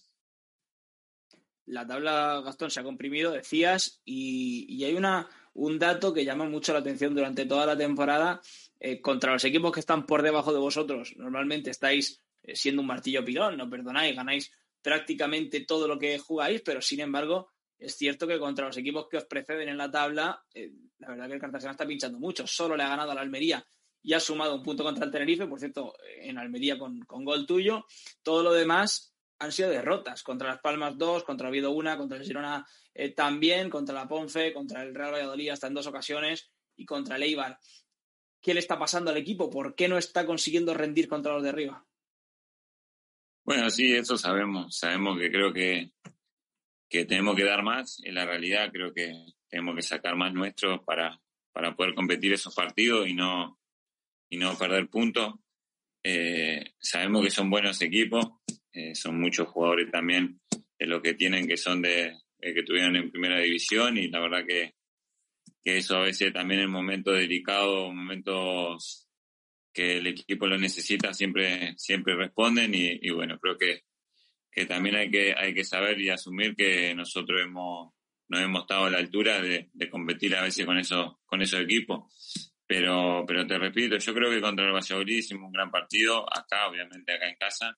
la 1.68 1.86
tabla, 1.86 2.42
Gastón, 2.44 2.72
se 2.72 2.80
ha 2.80 2.84
comprimido, 2.84 3.32
decías, 3.32 4.02
y, 4.06 4.66
y, 4.70 4.86
hay 4.86 4.96
una, 4.96 5.28
un 5.54 5.78
dato 5.78 6.14
que 6.14 6.26
llama 6.26 6.46
mucho 6.46 6.74
la 6.74 6.80
atención 6.80 7.14
durante 7.14 7.46
toda 7.46 7.66
la 7.66 7.78
temporada. 7.78 8.42
Eh, 8.80 9.02
contra 9.02 9.34
los 9.34 9.44
equipos 9.44 9.72
que 9.72 9.80
están 9.80 10.06
por 10.06 10.22
debajo 10.22 10.54
de 10.54 10.60
vosotros, 10.60 11.16
normalmente 11.18 11.72
estáis 11.72 12.22
eh, 12.44 12.56
siendo 12.56 12.82
un 12.84 12.88
martillo 12.88 13.26
pilón, 13.26 13.58
no 13.58 13.70
perdonáis, 13.70 14.16
ganáis 14.16 14.52
prácticamente 14.84 15.62
todo 15.62 15.88
lo 15.88 15.98
que 15.98 16.20
jugáis, 16.20 16.62
pero 16.62 16.80
sin 16.80 17.00
embargo, 17.00 17.50
es 17.80 17.96
cierto 17.96 18.28
que 18.28 18.38
contra 18.38 18.68
los 18.68 18.78
equipos 18.78 19.08
que 19.10 19.18
os 19.18 19.26
preceden 19.26 19.70
en 19.70 19.78
la 19.78 19.90
tabla, 19.90 20.44
eh, 20.54 20.72
la 21.00 21.10
verdad 21.10 21.28
que 21.28 21.34
el 21.34 21.42
Cartagena 21.42 21.72
está 21.72 21.88
pinchando 21.88 22.20
mucho. 22.20 22.46
Solo 22.46 22.78
le 22.78 22.84
ha 22.84 22.90
ganado 22.90 23.12
a 23.12 23.16
la 23.16 23.22
Almería 23.22 23.66
y 24.04 24.14
ha 24.14 24.20
sumado 24.20 24.56
un 24.56 24.64
punto 24.64 24.84
contra 24.84 25.06
el 25.06 25.12
Tenerife, 25.12 25.48
por 25.48 25.60
cierto, 25.60 25.94
en 26.22 26.38
Almería 26.38 26.78
con, 26.78 27.00
con 27.02 27.26
gol 27.26 27.46
tuyo. 27.48 27.86
Todo 28.22 28.44
lo 28.44 28.54
demás 28.54 29.17
han 29.40 29.52
sido 29.52 29.70
derrotas. 29.70 30.24
Contra 30.24 30.50
Las 30.50 30.60
Palmas 30.60 30.98
2, 30.98 31.24
contra 31.24 31.50
Oviedo 31.50 31.72
1, 31.72 31.98
contra 31.98 32.18
el 32.18 32.24
Girona 32.24 32.66
eh, 32.94 33.12
también, 33.12 33.70
contra 33.70 33.96
la 33.96 34.08
Ponce, 34.08 34.54
contra 34.54 34.84
el 34.84 34.96
Real 34.96 35.14
Valladolid 35.14 35.50
hasta 35.50 35.68
en 35.68 35.74
dos 35.74 35.88
ocasiones 35.88 36.52
y 36.76 36.86
contra 36.86 37.16
el 37.16 37.24
Eibar. 37.24 37.60
¿Qué 38.42 38.54
le 38.54 38.60
está 38.60 38.78
pasando 38.78 39.12
al 39.12 39.18
equipo? 39.18 39.50
¿Por 39.50 39.76
qué 39.76 39.88
no 39.88 39.98
está 39.98 40.26
consiguiendo 40.26 40.74
rendir 40.74 41.08
contra 41.08 41.34
los 41.34 41.44
de 41.44 41.50
arriba? 41.50 41.86
Bueno, 43.44 43.70
sí, 43.70 43.94
eso 43.94 44.18
sabemos. 44.18 44.78
Sabemos 44.78 45.18
que 45.18 45.32
creo 45.32 45.54
que, 45.54 45.92
que 46.90 47.06
tenemos 47.06 47.36
que 47.36 47.46
dar 47.46 47.64
más. 47.64 48.02
En 48.04 48.16
la 48.16 48.26
realidad 48.26 48.72
creo 48.72 48.94
que 48.94 49.14
tenemos 49.48 49.76
que 49.76 49.82
sacar 49.82 50.16
más 50.16 50.34
nuestro 50.34 50.84
para, 50.84 51.20
para 51.52 51.76
poder 51.76 51.96
competir 51.96 52.34
esos 52.34 52.54
partidos 52.54 53.08
y 53.08 53.14
no, 53.14 53.60
y 54.30 54.38
no 54.38 54.58
perder 54.58 54.90
puntos. 54.90 55.36
Eh, 56.04 56.74
sabemos 56.80 57.24
que 57.24 57.32
son 57.32 57.50
buenos 57.50 57.82
equipos, 57.82 58.26
eh, 58.78 58.94
son 58.94 59.20
muchos 59.20 59.48
jugadores 59.48 59.90
también 59.90 60.40
de 60.78 60.86
lo 60.86 61.02
que 61.02 61.16
tienen 61.16 61.48
que 61.48 61.58
son 61.58 61.82
de 61.82 62.14
eh, 62.40 62.54
que 62.54 62.62
tuvieron 62.62 62.96
en 62.96 63.10
primera 63.10 63.40
división 63.40 63.98
y 63.98 64.08
la 64.08 64.20
verdad 64.20 64.46
que, 64.48 64.76
que 65.64 65.78
eso 65.78 65.98
a 65.98 66.04
veces 66.04 66.32
también 66.32 66.62
en 66.62 66.70
momentos 66.70 67.18
delicados, 67.18 67.92
momentos 67.92 69.10
que 69.74 69.98
el 69.98 70.06
equipo 70.06 70.46
lo 70.46 70.60
necesita, 70.60 71.12
siempre, 71.12 71.74
siempre 71.76 72.16
responden 72.16 72.76
y, 72.76 73.00
y, 73.02 73.10
bueno, 73.10 73.40
creo 73.40 73.58
que, 73.58 73.82
que 74.52 74.68
también 74.68 74.96
hay 74.96 75.10
que, 75.10 75.34
hay 75.36 75.56
que 75.56 75.64
saber 75.64 76.00
y 76.00 76.10
asumir 76.10 76.56
que 76.56 76.94
nosotros 76.94 77.42
hemos, 77.42 77.96
no 78.28 78.40
hemos 78.40 78.62
estado 78.62 78.86
a 78.86 78.92
la 78.92 79.00
altura 79.00 79.42
de, 79.42 79.72
de 79.74 79.90
competir 79.90 80.36
a 80.36 80.44
veces 80.44 80.68
con 80.68 80.78
esos, 80.78 81.16
con 81.26 81.42
esos 81.42 81.62
equipos. 81.62 82.54
Pero, 82.68 83.24
pero 83.28 83.48
te 83.48 83.58
repito, 83.58 83.98
yo 83.98 84.14
creo 84.14 84.30
que 84.30 84.42
contra 84.42 84.68
el 84.68 84.74
Valladolid 84.74 85.18
hicimos 85.18 85.48
un 85.48 85.54
gran 85.54 85.72
partido, 85.72 86.28
acá, 86.32 86.68
obviamente, 86.68 87.14
acá 87.14 87.28
en 87.28 87.38
casa, 87.38 87.76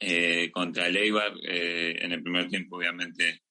eh, 0.00 0.50
contra 0.50 0.86
el 0.86 0.96
Eibar. 0.96 1.32
Eh, 1.42 1.96
en 2.00 2.12
el 2.12 2.22
primer 2.22 2.48
tiempo, 2.48 2.76
obviamente, 2.76 3.42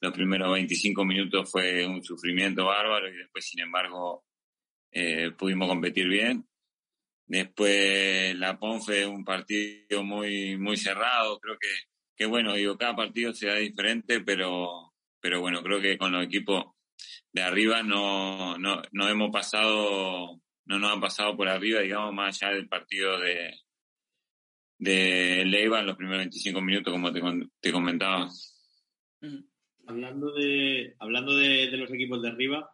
los 0.00 0.12
primeros 0.12 0.52
25 0.52 1.04
minutos 1.04 1.50
fue 1.50 1.86
un 1.86 2.02
sufrimiento 2.04 2.66
bárbaro 2.66 3.08
y 3.08 3.16
después, 3.16 3.46
sin 3.46 3.60
embargo, 3.60 4.24
eh, 4.92 5.30
pudimos 5.36 5.68
competir 5.68 6.08
bien. 6.08 6.46
Después 7.26 8.36
la 8.36 8.58
PON 8.58 8.82
fue 8.82 9.06
un 9.06 9.24
partido 9.24 10.04
muy, 10.04 10.56
muy 10.58 10.76
cerrado. 10.76 11.38
Creo 11.40 11.56
que, 11.58 11.68
que 12.16 12.26
bueno, 12.26 12.54
digo, 12.54 12.76
cada 12.76 12.94
partido 12.94 13.32
será 13.32 13.56
diferente, 13.56 14.20
pero, 14.20 14.92
pero 15.20 15.40
bueno, 15.40 15.62
creo 15.62 15.80
que 15.80 15.96
con 15.96 16.12
los 16.12 16.24
equipos 16.24 16.66
de 17.32 17.42
arriba 17.42 17.82
no, 17.82 18.58
no, 18.58 18.82
no 18.92 19.08
hemos 19.08 19.30
pasado, 19.30 20.40
no 20.66 20.78
nos 20.78 20.92
han 20.92 21.00
pasado 21.00 21.36
por 21.36 21.48
arriba, 21.48 21.80
digamos, 21.80 22.12
más 22.14 22.42
allá 22.42 22.54
del 22.54 22.68
partido 22.68 23.18
de, 23.18 23.54
de 24.78 25.44
Leiva 25.44 25.80
en 25.80 25.86
los 25.86 25.96
primeros 25.96 26.20
25 26.20 26.60
minutos, 26.60 26.92
como 26.92 27.12
te, 27.12 27.20
te 27.60 27.72
comentaba. 27.72 28.28
Hablando 29.86 30.32
de, 30.32 30.94
hablando 30.98 31.36
de, 31.36 31.70
de, 31.70 31.76
los 31.76 31.90
equipos 31.92 32.22
de 32.22 32.28
arriba, 32.28 32.70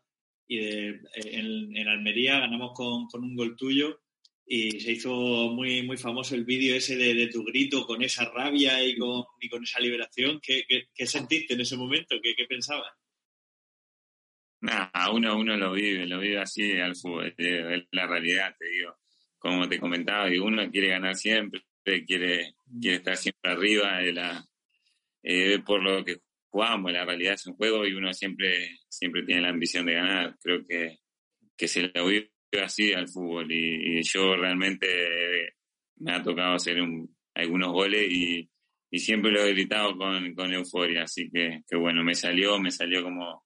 y 0.47 0.59
de, 0.59 1.01
en, 1.15 1.77
en 1.77 1.89
Almería 1.89 2.41
ganamos 2.41 2.73
con, 2.75 3.07
con, 3.07 3.23
un 3.23 3.37
gol 3.37 3.57
tuyo 3.57 4.01
y 4.47 4.81
se 4.81 4.93
hizo 4.93 5.13
muy, 5.51 5.83
muy 5.83 5.97
famoso 5.97 6.35
el 6.35 6.45
vídeo 6.45 6.75
ese 6.75 6.97
de, 6.97 7.15
de, 7.15 7.29
tu 7.29 7.45
grito 7.45 7.87
con 7.87 8.03
esa 8.03 8.25
rabia 8.31 8.83
y 8.83 8.97
con, 8.97 9.25
y 9.41 9.49
con 9.49 9.63
esa 9.63 9.79
liberación. 9.79 10.41
¿Qué, 10.43 10.65
qué, 10.69 10.89
qué 10.93 11.07
sentiste 11.07 11.55
en 11.55 11.61
ese 11.61 11.77
momento? 11.77 12.17
¿Qué, 12.21 12.35
qué 12.35 12.47
pensabas? 12.47 12.93
Nada, 14.63 15.11
uno, 15.13 15.39
uno 15.39 15.57
lo 15.57 15.73
vive, 15.73 16.07
lo 16.07 16.19
vive 16.19 16.39
así 16.39 16.73
al 16.73 16.97
fútbol, 16.97 17.33
es 17.39 17.85
la 17.93 18.07
realidad, 18.07 18.55
te 18.59 18.67
digo. 18.67 18.97
Como 19.39 19.69
te 19.69 19.79
comentaba, 19.79 20.29
y 20.29 20.39
uno 20.39 20.69
quiere 20.71 20.89
ganar 20.89 21.15
siempre, 21.15 21.63
quiere, 22.05 22.55
quiere 22.81 22.97
estar 22.99 23.17
siempre 23.17 23.53
arriba 23.53 23.99
de 23.99 24.13
la, 24.13 24.45
eh, 25.23 25.59
por 25.65 25.83
lo 25.83 26.05
que 26.05 26.21
jugamos, 26.49 26.93
la 26.93 27.05
realidad 27.05 27.35
es 27.35 27.47
un 27.47 27.55
juego 27.55 27.87
y 27.87 27.93
uno 27.93 28.13
siempre, 28.13 28.79
siempre 28.89 29.23
tiene 29.23 29.43
la 29.43 29.51
ambición 29.51 29.87
de 29.87 29.95
ganar. 29.95 30.37
Creo 30.43 30.67
que, 30.67 30.99
que 31.57 31.69
se 31.69 31.91
lo 31.95 32.07
vive 32.07 32.31
así 32.63 32.93
al 32.93 33.09
fútbol 33.09 33.51
y, 33.51 34.03
yo 34.03 34.37
realmente 34.37 35.55
me 35.97 36.13
ha 36.13 36.23
tocado 36.23 36.55
hacer 36.55 36.81
un, 36.81 37.15
algunos 37.35 37.73
goles 37.73 38.11
y, 38.11 38.49
y, 38.91 38.99
siempre 38.99 39.31
lo 39.31 39.45
he 39.45 39.53
gritado 39.53 39.97
con, 39.97 40.35
con 40.35 40.53
euforia, 40.53 41.05
así 41.05 41.31
que, 41.31 41.63
que, 41.69 41.77
bueno, 41.77 42.03
me 42.03 42.15
salió, 42.15 42.59
me 42.59 42.71
salió 42.71 43.03
como, 43.03 43.45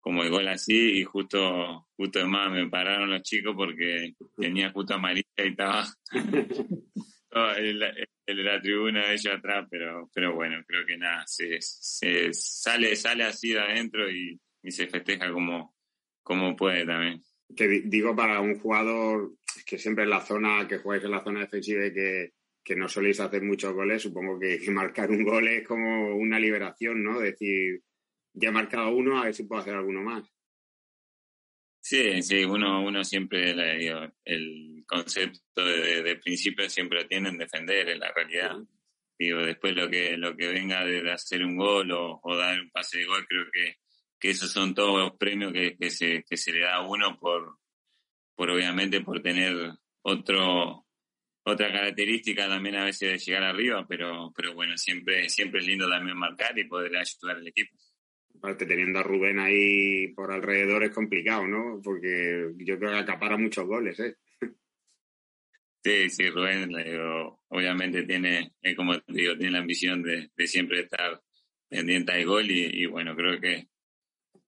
como 0.00 0.24
el 0.24 0.30
gol 0.30 0.48
así 0.48 0.98
y 0.98 1.04
justo, 1.04 1.88
justo 1.96 2.18
además 2.18 2.50
me 2.50 2.68
pararon 2.68 3.10
los 3.10 3.22
chicos 3.22 3.54
porque 3.56 4.14
tenía 4.36 4.72
justo 4.72 4.94
amarilla 4.94 5.28
y 5.36 5.48
estaba 5.48 5.86
en, 7.32 7.78
la, 8.44 8.60
tribuna 8.60 9.06
de 9.06 9.14
ellos 9.14 9.34
atrás, 9.34 9.66
pero, 9.70 10.10
pero 10.14 10.34
bueno, 10.34 10.62
creo 10.66 10.86
que 10.86 10.96
nada, 10.96 11.24
se, 11.26 11.58
se 11.60 12.32
sale, 12.32 12.94
sale 12.96 13.24
así 13.24 13.50
de 13.50 13.60
adentro 13.60 14.10
y, 14.10 14.38
se 14.68 14.86
festeja 14.86 15.32
como, 15.32 15.74
como 16.22 16.54
puede 16.54 16.86
también. 16.86 17.20
Que 17.56 17.66
digo 17.84 18.14
para 18.14 18.40
un 18.40 18.58
jugador 18.60 19.32
que 19.66 19.76
siempre 19.76 20.04
en 20.04 20.10
la 20.10 20.20
zona, 20.20 20.68
que 20.68 20.78
juegues 20.78 21.04
en 21.04 21.10
la 21.10 21.24
zona 21.24 21.40
defensiva 21.40 21.84
y 21.86 21.92
que, 21.92 22.32
que 22.62 22.76
no 22.76 22.88
soléis 22.88 23.18
hacer 23.18 23.42
muchos 23.42 23.74
goles, 23.74 24.02
supongo 24.02 24.38
que, 24.38 24.60
que 24.60 24.70
marcar 24.70 25.10
un 25.10 25.24
gol 25.24 25.48
es 25.48 25.66
como 25.66 26.14
una 26.14 26.38
liberación, 26.38 27.02
¿no? 27.02 27.18
Decir, 27.18 27.82
ya 28.34 28.50
he 28.50 28.52
marcado 28.52 28.94
uno, 28.94 29.20
a 29.20 29.24
ver 29.24 29.34
si 29.34 29.44
puedo 29.44 29.60
hacer 29.60 29.74
alguno 29.74 30.02
más. 30.02 30.32
Sí, 31.84 32.22
sí, 32.22 32.44
uno, 32.44 32.80
uno 32.84 33.02
siempre, 33.02 33.50
el 34.24 34.84
concepto 34.86 35.64
de, 35.64 36.16
principio 36.22 36.70
siempre 36.70 37.02
lo 37.02 37.08
tiene 37.08 37.30
en 37.30 37.38
defender, 37.38 37.88
en 37.88 37.98
la 37.98 38.12
realidad. 38.12 38.56
Digo, 39.18 39.40
después 39.40 39.74
lo 39.74 39.90
que, 39.90 40.16
lo 40.16 40.36
que 40.36 40.48
venga 40.48 40.84
de 40.84 41.10
hacer 41.10 41.44
un 41.44 41.56
gol 41.56 41.90
o, 41.92 42.36
dar 42.36 42.60
un 42.60 42.70
pase 42.70 42.98
de 42.98 43.06
gol, 43.06 43.26
creo 43.28 43.46
que, 43.52 43.76
que 44.18 44.30
esos 44.30 44.52
son 44.52 44.74
todos 44.74 44.96
los 44.96 45.16
premios 45.18 45.52
que, 45.52 45.76
que, 45.76 45.90
se, 45.90 46.22
que 46.22 46.36
se 46.36 46.52
le 46.52 46.60
da 46.60 46.76
a 46.76 46.86
uno 46.86 47.18
por, 47.18 47.58
por 48.36 48.50
obviamente 48.50 49.00
por 49.00 49.20
tener 49.20 49.72
otro, 50.02 50.86
otra 51.44 51.72
característica 51.72 52.48
también 52.48 52.76
a 52.76 52.84
veces 52.84 53.10
de 53.10 53.18
llegar 53.18 53.42
arriba, 53.42 53.84
pero, 53.88 54.32
pero 54.36 54.54
bueno, 54.54 54.76
siempre, 54.78 55.28
siempre 55.28 55.60
es 55.60 55.66
lindo 55.66 55.88
también 55.88 56.16
marcar 56.16 56.56
y 56.56 56.64
poder 56.68 56.96
ayudar 56.96 57.36
al 57.38 57.46
equipo. 57.48 57.76
Aparte, 58.42 58.66
teniendo 58.66 58.98
a 58.98 59.04
Rubén 59.04 59.38
ahí 59.38 60.08
por 60.08 60.32
alrededor 60.32 60.82
es 60.82 60.90
complicado, 60.90 61.46
¿no? 61.46 61.80
Porque 61.80 62.50
yo 62.56 62.76
creo 62.76 62.90
que 62.90 62.98
acapara 62.98 63.36
muchos 63.36 63.64
goles, 63.64 64.00
¿eh? 64.00 64.16
Sí, 65.84 66.10
sí, 66.10 66.28
Rubén, 66.28 66.72
obviamente 67.50 68.02
tiene, 68.02 68.52
como 68.76 68.94
digo, 69.06 69.36
tiene 69.36 69.52
la 69.52 69.60
ambición 69.60 70.02
de, 70.02 70.28
siempre 70.44 70.80
estar 70.80 71.22
pendiente 71.68 72.10
al 72.10 72.26
gol 72.26 72.50
y, 72.50 72.84
bueno, 72.86 73.14
creo 73.14 73.40
que, 73.40 73.68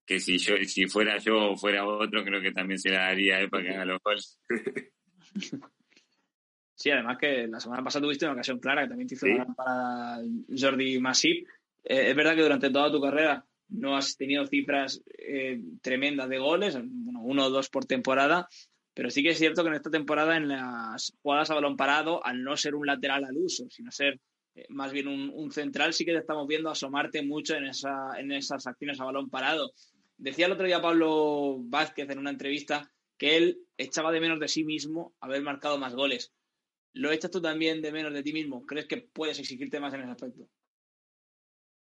que 0.04 0.18
si 0.18 0.38
yo, 0.38 0.56
si 0.64 0.88
fuera 0.88 1.18
yo 1.18 1.52
o 1.52 1.56
fuera 1.56 1.86
otro, 1.86 2.24
creo 2.24 2.42
que 2.42 2.50
también 2.50 2.80
se 2.80 2.90
la 2.90 3.06
daría 3.06 3.44
a 3.44 3.48
para 3.48 3.62
que 3.62 3.70
haga 3.70 3.84
los 3.84 4.00
goles. 4.02 4.40
Sí, 6.76 6.90
además 6.90 7.18
que 7.18 7.46
la 7.46 7.60
semana 7.60 7.84
pasada 7.84 8.02
tuviste 8.02 8.24
una 8.24 8.34
ocasión 8.34 8.58
clara 8.58 8.82
que 8.82 8.88
también 8.88 9.06
te 9.06 9.14
hizo 9.14 9.26
para 9.56 10.18
Jordi 10.48 10.98
Masip. 10.98 11.46
Eh, 11.84 12.10
es 12.10 12.16
verdad 12.16 12.34
que 12.34 12.42
durante 12.42 12.68
toda 12.68 12.90
tu 12.90 13.00
carrera 13.00 13.46
no 13.74 13.96
has 13.96 14.16
tenido 14.16 14.46
cifras 14.46 15.02
eh, 15.18 15.60
tremendas 15.82 16.28
de 16.28 16.38
goles, 16.38 16.76
uno 16.76 17.46
o 17.46 17.50
dos 17.50 17.68
por 17.68 17.84
temporada, 17.84 18.48
pero 18.94 19.10
sí 19.10 19.22
que 19.22 19.30
es 19.30 19.38
cierto 19.38 19.62
que 19.62 19.68
en 19.68 19.74
esta 19.74 19.90
temporada 19.90 20.36
en 20.36 20.48
las 20.48 21.12
jugadas 21.20 21.50
a 21.50 21.54
balón 21.54 21.76
parado, 21.76 22.24
al 22.24 22.42
no 22.42 22.56
ser 22.56 22.74
un 22.74 22.86
lateral 22.86 23.24
al 23.24 23.36
uso, 23.36 23.68
sino 23.68 23.90
ser 23.90 24.20
eh, 24.54 24.66
más 24.68 24.92
bien 24.92 25.08
un, 25.08 25.50
central, 25.50 25.92
sí 25.92 26.04
que 26.04 26.12
te 26.12 26.18
estamos 26.18 26.46
viendo 26.46 26.70
asomarte 26.70 27.22
mucho 27.22 27.56
en, 27.56 27.66
esa, 27.66 28.12
en 28.18 28.30
esas 28.30 28.66
acciones 28.66 29.00
a 29.00 29.04
balón 29.04 29.28
parado. 29.28 29.72
Decía 30.16 30.46
el 30.46 30.52
otro 30.52 30.66
día 30.66 30.80
Pablo 30.80 31.56
Vázquez 31.58 32.08
en 32.08 32.18
una 32.18 32.30
entrevista 32.30 32.90
que 33.18 33.36
él 33.36 33.58
echaba 33.76 34.12
de 34.12 34.20
menos 34.20 34.38
de 34.38 34.48
sí 34.48 34.64
mismo 34.64 35.14
haber 35.20 35.42
marcado 35.42 35.78
más 35.78 35.94
goles. 35.94 36.32
¿Lo 36.92 37.10
echas 37.10 37.32
tú 37.32 37.42
también 37.42 37.82
de 37.82 37.90
menos 37.90 38.14
de 38.14 38.22
ti 38.22 38.32
mismo? 38.32 38.64
¿Crees 38.64 38.86
que 38.86 38.98
puedes 38.98 39.38
exigirte 39.40 39.80
más 39.80 39.92
en 39.94 40.02
ese 40.02 40.12
aspecto? 40.12 40.48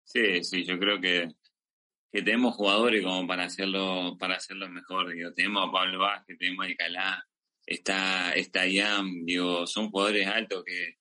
Sí, 0.05 0.43
sí, 0.43 0.63
yo 0.63 0.79
creo 0.79 0.99
que, 0.99 1.29
que 2.13 2.21
tenemos 2.21 2.53
jugadores 2.53 3.03
como 3.03 3.25
para 3.25 3.45
hacerlo, 3.45 4.15
para 4.19 4.35
hacerlo 4.35 4.69
mejor. 4.69 5.11
Digo, 5.11 5.33
tenemos 5.33 5.67
a 5.67 5.71
Pablo 5.71 5.97
Vázquez, 5.97 6.37
tenemos 6.37 6.67
a 6.67 6.69
Icalá, 6.69 7.27
está, 7.65 8.33
está 8.33 8.67
Iam, 8.67 9.25
digo, 9.25 9.65
son 9.65 9.89
jugadores 9.89 10.27
altos 10.27 10.63
que, 10.63 10.97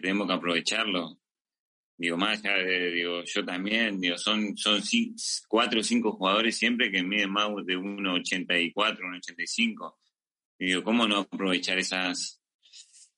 tenemos 0.00 0.28
que 0.28 0.34
aprovecharlo. 0.34 1.18
Digo, 1.98 2.16
más 2.16 2.38
allá 2.38 2.58
de, 2.58 3.24
yo 3.26 3.44
también, 3.44 4.00
digo, 4.00 4.16
son, 4.16 4.56
son 4.56 4.80
cuatro 5.48 5.80
o 5.80 5.82
cinco 5.82 6.12
jugadores 6.12 6.56
siempre 6.56 6.92
que 6.92 7.02
miden 7.02 7.30
más 7.30 7.48
de 7.66 7.76
1,84, 7.76 8.72
1,85. 8.72 9.96
Digo, 10.60 10.84
¿cómo 10.84 11.08
no 11.08 11.18
aprovechar 11.18 11.78
esas, 11.78 12.40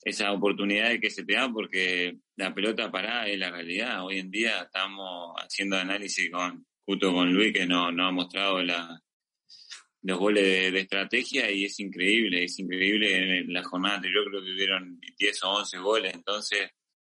esas 0.03 0.31
oportunidades 0.31 0.99
que 0.99 1.11
se 1.11 1.25
te 1.25 1.35
dan? 1.35 1.53
Porque 1.53 2.17
la 2.37 2.55
pelota 2.55 2.91
parada 2.91 3.29
es 3.29 3.39
la 3.39 3.51
realidad. 3.51 4.03
Hoy 4.03 4.19
en 4.19 4.31
día 4.31 4.63
estamos 4.63 5.35
haciendo 5.37 5.77
análisis 5.77 6.31
con, 6.31 6.67
justo 6.85 7.13
con 7.13 7.33
Luis 7.33 7.53
que 7.53 7.67
nos 7.67 7.93
no 7.95 8.07
ha 8.07 8.13
mostrado 8.13 8.63
los 8.63 10.19
goles 10.19 10.73
de, 10.73 10.81
estrategia 10.81 11.51
y 11.51 11.65
es 11.65 11.81
increíble, 11.81 12.45
es 12.45 12.59
increíble. 12.59 13.39
En 13.41 13.53
la 13.53 13.65
jornada 13.65 13.97
anterior 13.97 14.25
creo 14.29 14.43
que 14.43 14.53
hubieron 14.53 15.01
10 15.19 15.43
o 15.45 15.51
11 15.51 15.79
goles, 15.79 16.15
entonces 16.15 16.71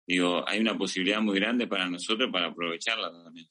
digo, 0.07 0.43
hay 0.49 0.61
una 0.61 0.77
posibilidad 0.77 1.21
muy 1.21 1.39
grande 1.39 1.67
para 1.67 1.89
nosotros 1.89 2.31
para 2.33 2.47
aprovecharla 2.47 3.13
también. 3.13 3.47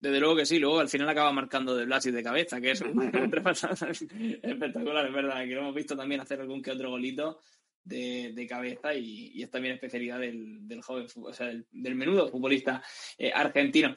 Desde 0.00 0.18
luego 0.18 0.36
que 0.36 0.46
sí, 0.46 0.58
luego 0.58 0.80
al 0.80 0.88
final 0.88 1.08
acaba 1.08 1.30
marcando 1.30 1.76
de 1.76 1.84
Blas 1.84 2.04
y 2.06 2.10
de 2.10 2.24
cabeza, 2.24 2.60
que 2.60 2.72
es 2.72 2.82
espectacular, 4.42 5.06
es 5.06 5.12
verdad, 5.12 5.44
que 5.44 5.54
lo 5.54 5.60
hemos 5.60 5.74
visto 5.76 5.96
también 5.96 6.20
hacer 6.20 6.40
algún 6.40 6.60
que 6.60 6.72
otro 6.72 6.90
golito 6.90 7.38
de, 7.84 8.46
cabeza 8.48 8.94
y, 8.94 9.42
es 9.42 9.50
también 9.50 9.74
especialidad 9.74 10.20
del, 10.20 10.66
del 10.68 10.82
joven, 10.82 11.06
o 11.16 11.32
sea, 11.32 11.48
del, 11.48 11.94
menudo 11.94 12.28
futbolista 12.28 12.82
eh, 13.18 13.32
argentino. 13.34 13.96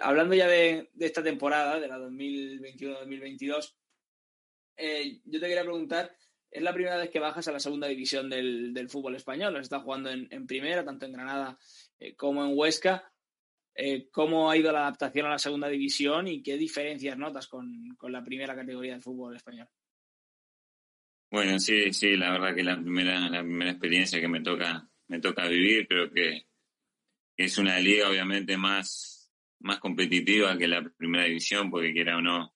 hablando 0.00 0.34
ya 0.34 0.48
de, 0.48 0.90
esta 0.98 1.22
temporada, 1.22 1.80
de 1.80 1.88
la 1.88 1.98
2021-2022, 1.98 3.74
eh, 4.76 5.20
yo 5.24 5.40
te 5.40 5.46
quería 5.46 5.62
preguntar, 5.62 6.14
es 6.50 6.62
la 6.62 6.72
primera 6.72 6.96
vez 6.96 7.10
que 7.10 7.20
bajas 7.20 7.48
a 7.48 7.52
la 7.52 7.60
segunda 7.60 7.88
división 7.88 8.30
del, 8.30 8.88
fútbol 8.88 9.16
español, 9.16 9.56
estado 9.56 9.82
jugando 9.82 10.10
en, 10.10 10.46
primera, 10.46 10.84
tanto 10.84 11.06
en 11.06 11.12
Granada 11.12 11.58
eh, 11.98 12.14
como 12.14 12.44
en 12.44 12.52
Huesca. 12.56 13.10
¿Cómo 14.12 14.48
ha 14.48 14.56
ido 14.56 14.70
la 14.70 14.82
adaptación 14.82 15.26
a 15.26 15.30
la 15.30 15.38
segunda 15.38 15.66
división 15.66 16.28
y 16.28 16.44
qué 16.44 16.56
diferencias 16.56 17.18
notas 17.18 17.48
con 17.48 17.96
la 18.02 18.22
primera 18.22 18.54
categoría 18.54 18.92
del 18.92 19.02
fútbol 19.02 19.34
español? 19.34 19.66
Bueno, 21.34 21.58
sí, 21.58 21.92
sí, 21.92 22.16
la 22.16 22.30
verdad 22.30 22.54
que 22.54 22.62
la 22.62 22.80
primera, 22.80 23.18
la 23.28 23.42
primera 23.42 23.72
experiencia 23.72 24.20
que 24.20 24.28
me 24.28 24.40
toca, 24.40 24.88
me 25.08 25.18
toca 25.18 25.48
vivir, 25.48 25.88
creo 25.88 26.08
que 26.08 26.46
es 27.36 27.58
una 27.58 27.80
liga 27.80 28.08
obviamente 28.08 28.56
más, 28.56 29.32
más 29.58 29.80
competitiva 29.80 30.56
que 30.56 30.68
la 30.68 30.88
primera 30.96 31.24
división, 31.24 31.72
porque 31.72 31.92
quiera 31.92 32.18
o 32.18 32.20
no, 32.20 32.54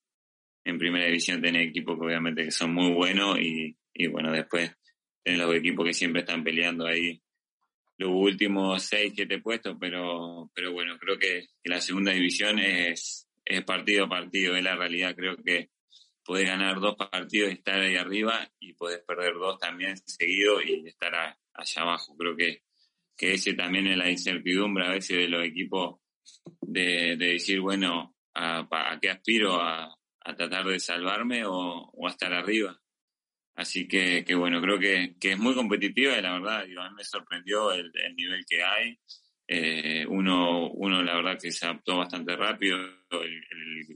en 0.64 0.78
primera 0.78 1.06
división 1.06 1.42
tenés 1.42 1.70
equipos 1.70 1.98
que 1.98 2.06
obviamente 2.06 2.44
que 2.44 2.50
son 2.52 2.72
muy 2.72 2.92
buenos 2.92 3.40
y, 3.40 3.76
y 3.92 4.06
bueno, 4.06 4.30
después 4.30 4.72
tenés 5.24 5.40
los 5.40 5.56
equipos 5.56 5.84
que 5.84 5.92
siempre 5.92 6.20
están 6.20 6.44
peleando 6.44 6.86
ahí 6.86 7.20
los 7.96 8.10
últimos 8.12 8.80
seis, 8.84 9.12
siete 9.12 9.40
puestos, 9.40 9.76
pero, 9.80 10.52
pero 10.54 10.72
bueno, 10.72 10.96
creo 11.00 11.18
que, 11.18 11.48
que 11.60 11.68
la 11.68 11.80
segunda 11.80 12.12
división 12.12 12.60
es, 12.60 13.28
es 13.44 13.64
partido 13.64 14.04
a 14.04 14.08
partido, 14.08 14.54
es 14.54 14.62
la 14.62 14.76
realidad, 14.76 15.16
creo 15.16 15.36
que 15.36 15.70
podés 16.28 16.46
ganar 16.46 16.78
dos 16.78 16.94
partidos 16.94 17.48
y 17.48 17.54
estar 17.54 17.80
ahí 17.80 17.96
arriba 17.96 18.46
y 18.60 18.74
podés 18.74 19.00
perder 19.00 19.32
dos 19.32 19.58
también 19.58 19.96
seguido 19.96 20.60
y 20.60 20.86
estar 20.86 21.14
allá 21.14 21.82
abajo. 21.82 22.14
Creo 22.18 22.36
que, 22.36 22.64
que 23.16 23.32
ese 23.32 23.54
también 23.54 23.86
es 23.86 23.96
la 23.96 24.10
incertidumbre 24.10 24.86
a 24.86 24.90
veces 24.90 25.16
de 25.16 25.28
los 25.28 25.42
equipos 25.42 26.00
de, 26.60 27.16
decir, 27.16 27.60
bueno, 27.60 28.14
a, 28.34 28.98
qué 29.00 29.08
aspiro? 29.08 29.58
A, 29.58 29.94
tratar 30.36 30.66
de 30.66 30.78
salvarme 30.78 31.46
o, 31.46 32.06
a 32.06 32.10
estar 32.10 32.30
arriba? 32.34 32.78
Así 33.56 33.88
que, 33.88 34.22
que 34.22 34.34
bueno, 34.34 34.60
creo 34.60 34.78
que, 34.78 35.16
que, 35.18 35.32
es 35.32 35.38
muy 35.38 35.54
competitiva 35.54 36.18
y 36.18 36.20
la 36.20 36.34
verdad, 36.34 36.60
a 36.60 36.66
mí 36.66 36.94
me 36.94 37.04
sorprendió 37.04 37.72
el, 37.72 37.90
nivel 38.14 38.44
que 38.46 38.62
hay. 38.62 38.98
Eh, 39.46 40.04
uno, 40.06 40.68
uno, 40.72 41.02
la 41.02 41.14
verdad, 41.14 41.38
que 41.40 41.50
se 41.50 41.64
adaptó 41.64 41.96
bastante 41.96 42.36
rápido. 42.36 42.76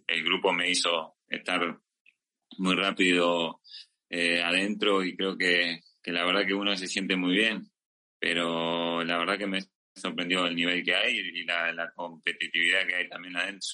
el 0.07 0.25
grupo 0.25 0.51
me 0.55 0.71
hizo 0.71 1.16
estar 1.29 1.79
muy 2.59 2.75
rápido 2.75 3.61
eh, 4.11 4.43
adentro 4.43 5.03
y 5.03 5.17
creo 5.17 5.37
que, 5.37 5.81
la 6.05 6.25
verdad 6.25 6.47
que 6.47 6.55
uno 6.55 6.77
se 6.77 6.87
siente 6.87 7.17
muy 7.17 7.33
bien, 7.33 7.71
pero 8.19 9.03
la 9.05 9.19
verdad 9.19 9.38
que 9.38 9.47
me 9.47 9.61
sorprendió 9.95 10.47
el 10.47 10.55
nivel 10.55 10.85
que 10.85 10.95
hay 10.95 11.17
y 11.17 11.45
la, 11.45 11.93
competitividad 11.95 12.87
que 12.87 12.95
hay 12.95 13.09
también 13.09 13.37
adentro. 13.37 13.69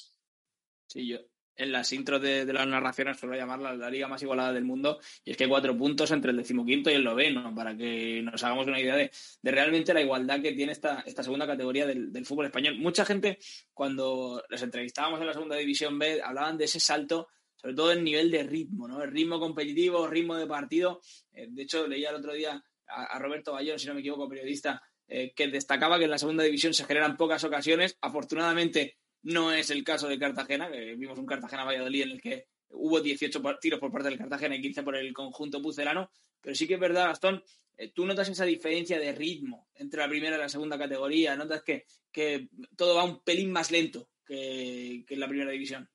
Sí, 0.87 1.07
yo 1.07 1.19
en 1.59 1.73
las 1.73 1.93
intros 1.93 2.23
de, 2.23 2.45
las 2.53 2.67
narraciones 2.67 3.19
suelo 3.19 3.35
llamarla 3.35 3.75
la 3.75 3.91
liga 3.91 4.07
más 4.07 4.23
igualada 4.23 4.53
del 4.53 4.64
mundo 4.64 5.01
y 5.25 5.33
es 5.33 5.37
que 5.37 5.45
hay 5.45 5.51
cuatro 5.51 5.77
puntos 5.77 6.11
entre 6.12 6.31
el 6.31 6.37
decimoquinto 6.37 6.88
y 6.88 6.95
el 6.95 7.03
noveno 7.03 7.53
para 7.53 7.77
que 7.77 8.23
nos 8.23 8.43
hagamos 8.45 8.69
una 8.69 8.81
idea 8.81 8.95
de, 8.95 9.11
realmente 9.43 9.93
la 9.93 10.01
igualdad 10.01 10.41
que 10.41 10.53
tiene 10.53 10.71
esta, 10.71 11.03
esta 11.05 11.25
segunda 11.25 11.49
categoría 11.49 11.85
del, 11.85 12.12
del, 12.12 12.25
fútbol 12.25 12.47
español. 12.47 12.77
Mucha 12.79 13.05
gente 13.05 13.38
cuando 13.75 14.43
les 14.49 14.62
entrevistábamos 14.62 15.21
en 15.21 15.27
la 15.27 15.33
segunda 15.33 15.57
división 15.57 15.99
B 15.99 16.23
hablaban 16.23 16.57
de 16.57 16.67
ese 16.67 16.79
salto 16.79 17.29
sobre 17.61 17.75
todo 17.75 17.92
el 17.92 18.05
nivel 18.05 18.31
de 18.31 18.44
ritmo, 18.44 18.87
¿no? 18.87 19.03
El 19.03 19.11
ritmo 19.11 19.40
competitivo, 19.40 20.07
ritmo 20.07 20.37
de 20.37 20.47
partido. 20.47 21.01
Eh, 21.33 21.49
de 21.51 21.62
hecho, 21.62 21.87
leía 21.87 22.11
el 22.11 22.16
otro 22.16 22.33
día 22.33 22.62
a, 22.87 23.18
Roberto 23.18 23.53
Bayón, 23.53 23.79
si 23.79 23.87
no 23.88 23.94
me 23.94 24.01
equivoco, 24.01 24.29
periodista, 24.29 24.81
eh, 25.09 25.33
que 25.35 25.49
destacaba 25.49 25.99
que 25.99 26.05
en 26.05 26.11
la 26.11 26.18
segunda 26.18 26.44
división 26.44 26.73
se 26.73 26.85
generan 26.85 27.16
pocas 27.16 27.42
ocasiones. 27.44 27.99
Afortunadamente, 28.01 28.97
No 29.21 29.53
es 29.53 29.71
el 29.71 29.83
caso 29.83 30.07
de 30.09 30.16
Cartagena, 30.16 30.71
que 30.71 30.94
vimos 30.94 31.18
un 31.18 31.27
Cartagena-Valladolid 31.27 32.03
en 32.03 32.11
el 32.11 32.21
que 32.21 32.47
hubo 32.71 33.01
18 33.01 33.42
tiros 33.61 33.81
por 33.81 33.90
parte 33.90 34.09
del 34.09 34.18
Cartagena 34.18 34.55
y 34.55 34.62
15 34.62 34.85
por 34.85 34.94
el 34.94 35.12
conjunto 35.12 35.61
pucelano, 35.61 36.12
pero 36.40 36.55
sí 36.55 36.68
que 36.68 36.75
es 36.75 36.81
verdad, 36.81 37.07
Gastón, 37.07 37.42
eh, 37.77 37.90
tú 37.92 38.07
notas 38.07 38.29
esa 38.29 38.44
diferencia 38.44 38.99
de 38.99 39.12
ritmo 39.12 39.68
entre 39.75 40.01
la 40.01 40.09
primera 40.09 40.37
y 40.37 40.38
la 40.38 40.49
segunda 40.49 40.79
categoría, 40.79 41.35
notas 41.35 41.62
que, 41.64 41.87
que 42.12 42.49
todo 42.77 42.94
va 42.94 43.05
un 43.05 43.23
pelín 43.25 43.51
más 43.51 43.73
lento 43.73 44.09
que, 44.25 45.05
que 45.07 45.14
en 45.14 45.21
la 45.21 45.29
primera 45.29 45.51
división. 45.51 45.88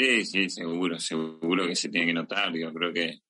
Sí, 0.00 0.24
sí, 0.24 0.48
seguro, 0.48 0.98
seguro 0.98 1.66
que 1.66 1.76
se 1.76 1.90
tiene 1.90 2.06
que 2.06 2.14
notar. 2.14 2.54
Yo 2.54 2.72
creo 2.72 2.90
que, 2.90 3.20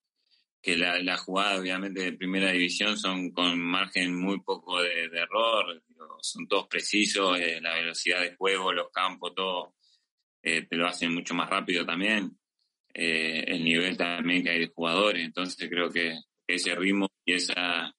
que 0.61 0.77
las 0.77 1.03
la 1.03 1.17
jugadas, 1.17 1.59
obviamente, 1.59 2.01
de 2.01 2.13
primera 2.13 2.49
división 2.53 2.97
son 2.97 3.31
con 3.31 3.59
margen 3.59 4.15
muy 4.15 4.39
poco 4.39 4.81
de, 4.81 5.03
error, 5.07 5.83
son 6.21 6.47
todos 6.47 6.67
precisos, 6.67 7.37
eh, 7.37 7.59
la 7.59 7.73
velocidad 7.73 8.21
de 8.21 8.35
juego, 8.35 8.71
los 8.71 8.89
campos, 8.89 9.35
todo 9.35 9.75
eh, 10.41 10.65
te 10.65 10.77
lo 10.77 10.87
hacen 10.87 11.13
mucho 11.13 11.33
más 11.33 11.49
rápido 11.49 11.85
también. 11.85 12.39
Eh, 12.93 13.43
el 13.47 13.65
nivel 13.65 13.97
también 13.97 14.41
que 14.41 14.51
hay 14.51 14.59
de 14.59 14.67
jugadores, 14.67 15.25
entonces 15.25 15.69
creo 15.69 15.89
que 15.89 16.21
ese 16.47 16.73
ritmo 16.75 17.09
y 17.25 17.33
esa, 17.33 17.93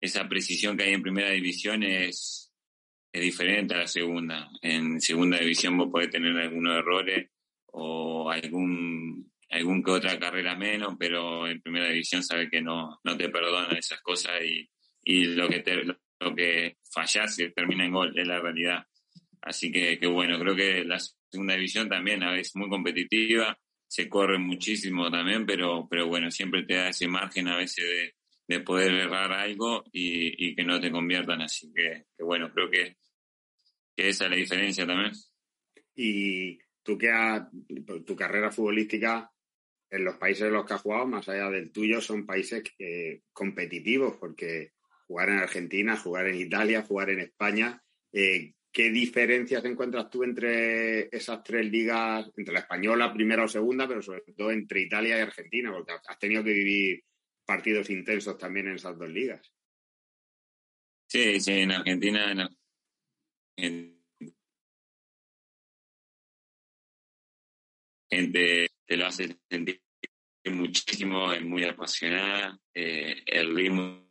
esa 0.00 0.28
precisión 0.28 0.76
que 0.76 0.82
hay 0.82 0.94
en 0.94 1.02
primera 1.02 1.30
división 1.30 1.84
es, 1.84 2.52
es 3.12 3.22
diferente 3.22 3.74
a 3.74 3.78
la 3.78 3.86
segunda. 3.86 4.50
En 4.62 5.00
segunda 5.00 5.38
división 5.38 5.78
vos 5.78 5.90
podés 5.92 6.10
tener 6.10 6.36
algunos 6.36 6.76
errores 6.76 7.30
o 7.78 8.30
algún 8.30 9.30
algún 9.50 9.82
que 9.82 9.90
otra 9.92 10.18
carrera 10.18 10.56
menos, 10.56 10.96
pero 10.98 11.46
en 11.46 11.60
primera 11.60 11.88
división 11.88 12.22
sabe 12.22 12.50
que 12.50 12.60
no, 12.60 12.98
no 13.04 13.16
te 13.16 13.28
perdonan 13.28 13.76
esas 13.76 14.00
cosas 14.00 14.32
y, 14.42 14.68
y 15.04 15.26
lo 15.26 15.48
que 15.48 15.60
te, 15.60 15.84
lo 15.84 16.34
que 16.34 16.78
fallas 16.90 17.36
termina 17.54 17.84
en 17.84 17.92
gol, 17.92 18.18
es 18.18 18.26
la 18.26 18.40
realidad. 18.40 18.84
Así 19.42 19.70
que, 19.70 19.98
que 19.98 20.06
bueno, 20.06 20.38
creo 20.38 20.56
que 20.56 20.84
la 20.84 20.98
segunda 21.30 21.54
división 21.54 21.88
también 21.88 22.22
es 22.22 22.56
muy 22.56 22.68
competitiva, 22.68 23.56
se 23.86 24.08
corre 24.08 24.38
muchísimo 24.38 25.10
también, 25.10 25.46
pero, 25.46 25.86
pero 25.88 26.08
bueno, 26.08 26.30
siempre 26.30 26.64
te 26.64 26.74
da 26.74 26.88
ese 26.88 27.06
margen 27.06 27.48
a 27.48 27.56
veces 27.56 27.84
de, 27.84 28.14
de 28.48 28.60
poder 28.64 28.92
errar 28.92 29.32
algo 29.32 29.84
y, 29.92 30.48
y, 30.48 30.56
que 30.56 30.64
no 30.64 30.80
te 30.80 30.90
conviertan. 30.90 31.42
Así 31.42 31.72
que, 31.72 32.06
que 32.16 32.24
bueno, 32.24 32.50
creo 32.52 32.68
que, 32.68 32.96
que, 33.94 34.08
esa 34.08 34.24
es 34.24 34.30
la 34.30 34.36
diferencia 34.36 34.86
también. 34.86 35.12
Y 35.94 36.58
tú 36.86 36.96
que 36.96 37.10
has, 37.10 37.42
tu 38.06 38.16
carrera 38.16 38.50
futbolística 38.50 39.30
en 39.90 40.04
los 40.04 40.16
países 40.16 40.46
en 40.46 40.54
los 40.54 40.64
que 40.64 40.74
has 40.74 40.80
jugado, 40.80 41.06
más 41.06 41.28
allá 41.28 41.50
del 41.50 41.70
tuyo, 41.70 42.00
son 42.00 42.24
países 42.24 42.62
competitivos, 43.32 44.16
porque 44.16 44.72
jugar 45.06 45.28
en 45.28 45.38
Argentina, 45.38 45.96
jugar 45.96 46.28
en 46.28 46.36
Italia, 46.36 46.82
jugar 46.82 47.10
en 47.10 47.20
España, 47.20 47.82
eh, 48.12 48.54
¿qué 48.72 48.90
diferencias 48.90 49.64
encuentras 49.64 50.10
tú 50.10 50.24
entre 50.24 51.14
esas 51.14 51.42
tres 51.42 51.70
ligas, 51.70 52.30
entre 52.36 52.54
la 52.54 52.60
española, 52.60 53.12
primera 53.12 53.44
o 53.44 53.48
segunda, 53.48 53.86
pero 53.86 54.02
sobre 54.02 54.22
todo 54.36 54.50
entre 54.50 54.80
Italia 54.80 55.18
y 55.18 55.20
Argentina? 55.20 55.72
Porque 55.72 55.92
has 55.92 56.18
tenido 56.18 56.42
que 56.42 56.52
vivir 56.52 57.04
partidos 57.44 57.90
intensos 57.90 58.36
también 58.36 58.68
en 58.68 58.74
esas 58.74 58.98
dos 58.98 59.08
ligas. 59.08 59.52
Sí, 61.08 61.40
sí, 61.40 61.52
en 61.52 61.70
Argentina, 61.70 62.50
en, 63.56 63.95
te 68.32 68.96
lo 68.96 69.06
hace 69.06 69.36
sentir 69.50 69.82
muchísimo, 70.46 71.32
es 71.32 71.42
muy 71.42 71.64
apasionada, 71.64 72.58
eh, 72.74 73.22
el 73.26 73.54
ritmo 73.54 74.06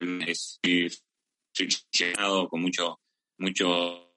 es 0.00 0.60
llenado 1.92 2.48
con 2.48 2.60
mucho, 2.60 3.00
mucho 3.38 4.14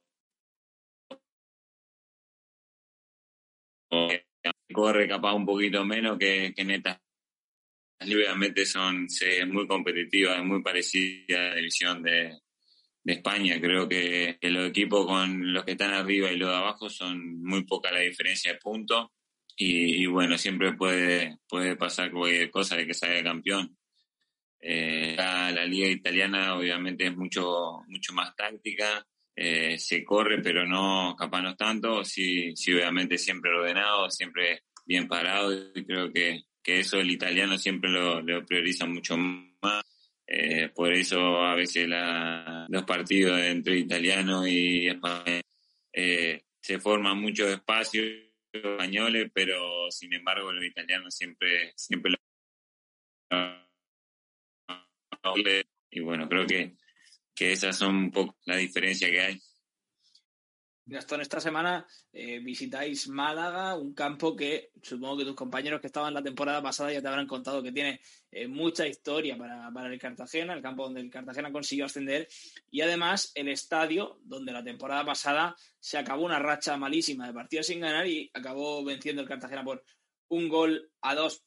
corre 4.72 5.08
capaz 5.08 5.34
un 5.34 5.45
poquito 5.45 5.84
menos 5.84 6.17
que, 6.17 6.54
que 6.56 6.63
neta. 6.63 7.02
Obviamente 8.02 8.65
son 8.65 9.08
muy 9.48 9.67
competitivas, 9.67 10.43
muy 10.43 10.62
parecida 10.62 11.38
a 11.38 11.50
la 11.50 11.56
división 11.56 12.02
de, 12.02 12.39
España. 13.12 13.60
Creo 13.60 13.88
que, 13.88 14.38
los 14.41 14.69
equipos 14.69 15.06
con 15.06 15.54
los 15.54 15.63
que 15.63 15.72
están 15.72 15.93
arriba 15.93 16.32
y 16.32 16.38
los 16.38 16.50
de 16.50 16.56
abajo 16.56 16.89
son 16.89 17.41
muy 17.43 17.63
poca 17.65 17.91
la 17.91 18.00
diferencia 18.00 18.54
de 18.54 18.60
puntos. 18.60 19.08
Y, 19.56 20.06
bueno, 20.06 20.38
siempre 20.38 20.74
puede, 20.74 21.38
puede 21.48 21.76
pasar 21.76 22.12
cualquier 22.12 22.50
cosa 22.50 22.78
de 22.78 22.88
que 22.88 22.93
salga 22.93 23.24
campeón. 23.24 23.78
Eh, 24.62 25.15
la, 25.17 25.65
liga 25.65 25.88
italiana 25.88 26.56
obviamente 26.56 27.08
es 27.08 27.15
mucho, 27.15 27.82
mucho 27.88 28.13
más 28.13 28.36
táctica, 28.36 29.06
eh, 29.36 29.78
se 29.78 30.04
corre, 30.04 30.41
pero 30.41 30.65
no, 30.65 31.15
capaz 31.17 31.41
no 31.41 31.56
tanto, 31.56 32.04
sí, 32.04 32.56
sí 32.56 32.74
obviamente 32.74 33.17
siempre 33.17 33.52
ordenado, 33.52 34.10
siempre 34.10 34.63
bien 34.86 35.08
parado, 35.08 35.54
y 35.76 35.86
creo 35.86 36.12
que, 36.12 36.43
que 36.62 36.80
eso 36.80 36.98
el 36.98 37.12
italiano 37.12 37.58
siempre 37.58 37.89
lo 37.89 38.45
prioriza 38.45 38.86
mucho 38.86 39.15
más. 39.17 39.84
Eh, 40.32 40.70
por 40.76 40.94
eso 40.94 41.20
a 41.44 41.56
veces 41.56 41.88
la, 41.88 42.68
los 42.70 42.84
partidos 42.84 43.42
entre 43.42 43.80
italianos 43.80 44.48
y 44.48 44.88
españoles 44.88 45.42
eh, 45.92 46.44
se 46.62 46.80
forman 46.80 47.20
muchos 47.20 47.50
espacios 47.50 48.06
españoles, 48.54 49.32
pero 49.34 49.89
sin 49.89 50.13
embargo 50.13 50.54
los 50.54 50.63
italianos 50.63 51.15
siempre, 51.15 51.74
siempre 51.76 52.13
y 55.89 56.00
bueno, 56.02 56.30
creo 56.30 56.46
que, 56.46 56.76
que 57.34 57.52
esas 57.54 57.76
son 57.76 57.96
un 57.96 58.12
poco 58.12 58.38
la 58.46 58.58
diferencia 58.58 59.10
que 59.10 59.22
hay. 59.22 59.42
Gastón, 60.89 61.21
esta 61.21 61.39
semana 61.39 61.86
eh, 62.12 62.39
visitáis 62.39 63.08
Málaga, 63.10 63.75
un 63.75 63.93
campo 63.93 64.36
que 64.36 64.71
supongo 64.82 65.17
que 65.17 65.25
tus 65.25 65.36
compañeros 65.36 65.80
que 65.80 65.86
estaban 65.86 66.15
la 66.15 66.23
temporada 66.23 66.63
pasada 66.63 66.91
ya 66.91 66.99
te 66.99 67.08
habrán 67.08 67.28
contado 67.28 67.62
que 67.62 67.71
tiene 67.71 68.02
eh, 68.32 68.47
mucha 68.47 68.88
historia 68.88 69.38
para, 69.38 69.71
para, 69.71 69.93
el 69.93 69.99
Cartagena, 69.99 70.54
el 70.54 70.63
campo 70.63 70.86
donde 70.86 71.02
el 71.02 71.12
Cartagena 71.12 71.52
consiguió 71.52 71.86
ascender. 71.86 72.28
Y 72.71 72.82
además 72.82 73.32
el 73.36 73.49
estadio 73.49 74.19
donde 74.23 74.52
la 74.52 74.63
temporada 74.63 75.06
pasada 75.06 75.56
se 75.80 75.99
acabó 75.99 76.25
una 76.25 76.39
racha 76.39 76.75
malísima 76.75 77.28
de 77.28 77.34
partidos 77.34 77.67
sin 77.67 77.82
ganar 77.82 78.08
y 78.08 78.32
acabó 78.34 78.84
venciendo 78.84 79.21
el 79.21 79.28
Cartagena 79.28 79.63
por 79.63 79.84
un 80.30 80.49
gol 80.49 80.91
a 81.02 81.13
dos 81.13 81.45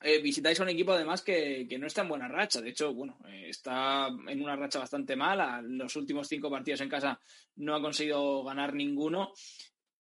eh, 0.00 0.22
visitáis 0.22 0.60
a 0.60 0.62
un 0.62 0.68
equipo 0.68 0.92
además 0.92 1.22
que, 1.22 1.66
no 1.78 1.86
está 1.86 2.02
en 2.02 2.08
buena 2.08 2.28
racha. 2.28 2.60
De 2.60 2.70
hecho, 2.70 2.94
bueno, 2.94 3.18
eh, 3.28 3.48
está 3.48 4.08
en 4.28 4.42
una 4.42 4.54
racha 4.54 4.78
bastante 4.78 5.16
mala. 5.16 5.60
Los 5.62 5.96
últimos 5.96 6.28
cinco 6.28 6.50
partidos 6.50 6.80
en 6.80 6.88
casa 6.88 7.20
no 7.56 7.74
ha 7.74 7.82
conseguido 7.82 8.44
ganar 8.44 8.74
ninguno. 8.74 9.32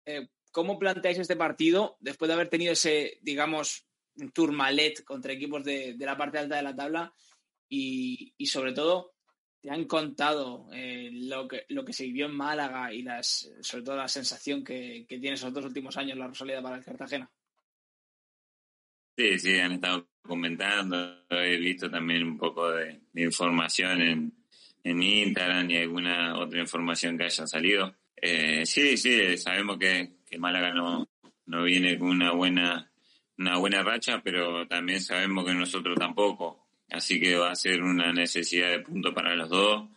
Eh, 0.04 0.28
¿Cómo 0.52 0.78
planteáis 0.78 1.18
este 1.18 1.36
partido 1.36 1.96
después 2.00 2.28
de 2.28 2.34
haber 2.34 2.48
tenido 2.48 2.72
ese, 2.72 3.18
digamos, 3.22 3.86
turmalet 4.32 5.02
contra 5.04 5.32
equipos 5.32 5.64
de, 5.64 5.94
la 5.98 6.16
parte 6.16 6.38
alta 6.38 6.56
de 6.56 6.62
la 6.62 6.76
tabla? 6.76 7.12
Y, 7.68 8.34
sobre 8.46 8.72
todo, 8.72 9.14
¿te 9.60 9.70
han 9.70 9.84
contado 9.86 10.68
lo, 10.70 11.48
que, 11.48 11.64
lo 11.68 11.84
que 11.84 11.92
se 11.92 12.04
vivió 12.04 12.26
en 12.26 12.36
Málaga 12.36 12.92
y 12.92 13.02
las, 13.02 13.50
sobre 13.60 13.84
todo 13.84 13.96
la 13.96 14.08
sensación 14.08 14.62
que, 14.62 15.04
que 15.08 15.18
tiene 15.18 15.34
esos 15.34 15.52
dos 15.52 15.64
últimos 15.64 15.96
años 15.96 16.16
la 16.16 16.28
Rosalía 16.28 16.62
para 16.62 16.76
el 16.76 16.84
Cartagena? 16.84 17.30
Sí, 19.16 19.38
sí, 19.38 19.58
han 19.58 19.72
estado 19.72 20.06
comentando, 20.20 21.24
he 21.30 21.56
visto 21.56 21.90
también 21.90 22.22
un 22.22 22.36
poco 22.36 22.70
de, 22.70 23.00
información 23.14 24.02
en, 24.02 24.32
en, 24.84 25.02
Instagram 25.02 25.70
y 25.70 25.76
alguna 25.78 26.38
otra 26.38 26.60
información 26.60 27.16
que 27.16 27.24
haya 27.24 27.46
salido. 27.46 27.94
Eh, 28.14 28.66
sí, 28.66 28.98
sí, 28.98 29.38
sabemos 29.38 29.78
que, 29.78 30.16
que 30.28 30.38
Málaga 30.38 30.74
no, 30.74 31.08
no 31.46 31.62
viene 31.64 31.98
con 31.98 32.08
una 32.08 32.32
buena, 32.32 32.90
una 33.38 33.56
buena 33.56 33.82
racha, 33.82 34.20
pero 34.22 34.66
también 34.66 35.00
sabemos 35.00 35.46
que 35.46 35.54
nosotros 35.54 35.96
tampoco. 35.98 36.66
Así 36.90 37.18
que 37.18 37.36
va 37.36 37.52
a 37.52 37.56
ser 37.56 37.82
una 37.82 38.12
necesidad 38.12 38.70
de 38.70 38.80
punto 38.80 39.14
para 39.14 39.34
los 39.34 39.48
dos. 39.48 39.88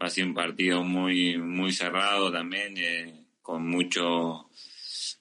Va 0.00 0.06
a 0.06 0.10
ser 0.10 0.24
un 0.24 0.34
partido 0.34 0.82
muy, 0.82 1.36
muy 1.36 1.72
cerrado 1.72 2.32
también, 2.32 2.74
eh, 2.78 3.26
con 3.42 3.68
mucho, 3.68 4.48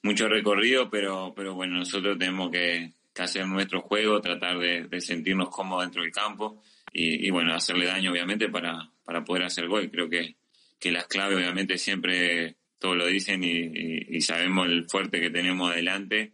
mucho 0.04 0.30
recorrido, 0.30 0.90
pero, 0.90 1.34
pero 1.36 1.54
bueno, 1.54 1.78
nosotros 1.80 2.18
tenemos 2.18 2.50
que, 2.50 2.94
que 3.14 3.22
hacer 3.24 3.46
nuestro 3.46 3.82
juego, 3.82 4.22
tratar 4.22 4.58
de, 4.60 5.02
sentirnos 5.02 5.50
cómodos 5.50 5.84
dentro 5.84 6.02
del 6.02 6.12
campo 6.12 6.62
y, 6.94 7.30
bueno, 7.30 7.54
hacerle 7.54 7.86
daño 7.86 8.12
obviamente 8.12 8.50
para, 8.50 8.92
para 9.04 9.24
poder 9.24 9.44
hacer 9.44 9.68
gol. 9.68 9.90
Creo 9.90 10.10
que, 10.10 10.38
que 10.80 10.92
las 10.92 11.08
claves 11.08 11.38
obviamente 11.38 11.78
siempre 11.78 12.58
todos 12.80 12.98
lo 12.98 13.06
dicen 13.06 13.44
y, 13.44 14.20
sabemos 14.22 14.68
el 14.68 14.86
fuerte 14.90 15.20
que 15.22 15.30
tenemos 15.30 15.72
adelante. 15.72 16.34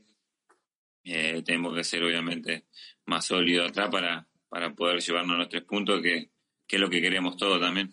Eh, 1.04 1.42
tenemos 1.46 1.76
que 1.76 1.84
ser 1.84 2.04
obviamente 2.04 2.66
más 3.06 3.26
sólidos 3.26 3.70
atrás 3.70 3.90
para, 3.90 4.28
para 4.50 4.74
poder 4.74 5.00
llevarnos 5.00 5.38
los 5.38 5.50
tres 5.50 5.64
puntos, 5.64 6.02
que, 6.02 6.32
que 6.68 6.76
es 6.76 6.82
lo 6.82 6.90
que 6.90 7.02
queremos 7.02 7.38
todos 7.38 7.60
también. 7.60 7.92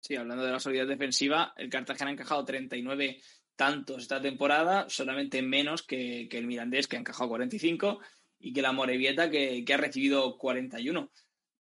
Sí, 0.00 0.16
hablando 0.16 0.44
de 0.44 0.52
la 0.52 0.60
solidez 0.60 0.86
defensiva, 0.86 1.54
el 1.56 1.70
Cartagena 1.70 2.10
ha 2.10 2.12
encajado 2.12 2.44
39 2.44 3.20
tantos 3.56 4.02
esta 4.02 4.20
temporada, 4.20 4.88
solamente 4.88 5.42
menos 5.42 5.82
que, 5.82 6.28
el 6.30 6.46
Mirandés, 6.46 6.88
que 6.88 6.96
ha 6.96 7.00
encajado 7.00 7.30
45, 7.30 8.00
y 8.40 8.52
que 8.52 8.62
la 8.62 8.72
Morevieta, 8.72 9.30
que, 9.30 9.64
ha 9.72 9.76
recibido 9.76 10.36
41. 10.38 11.10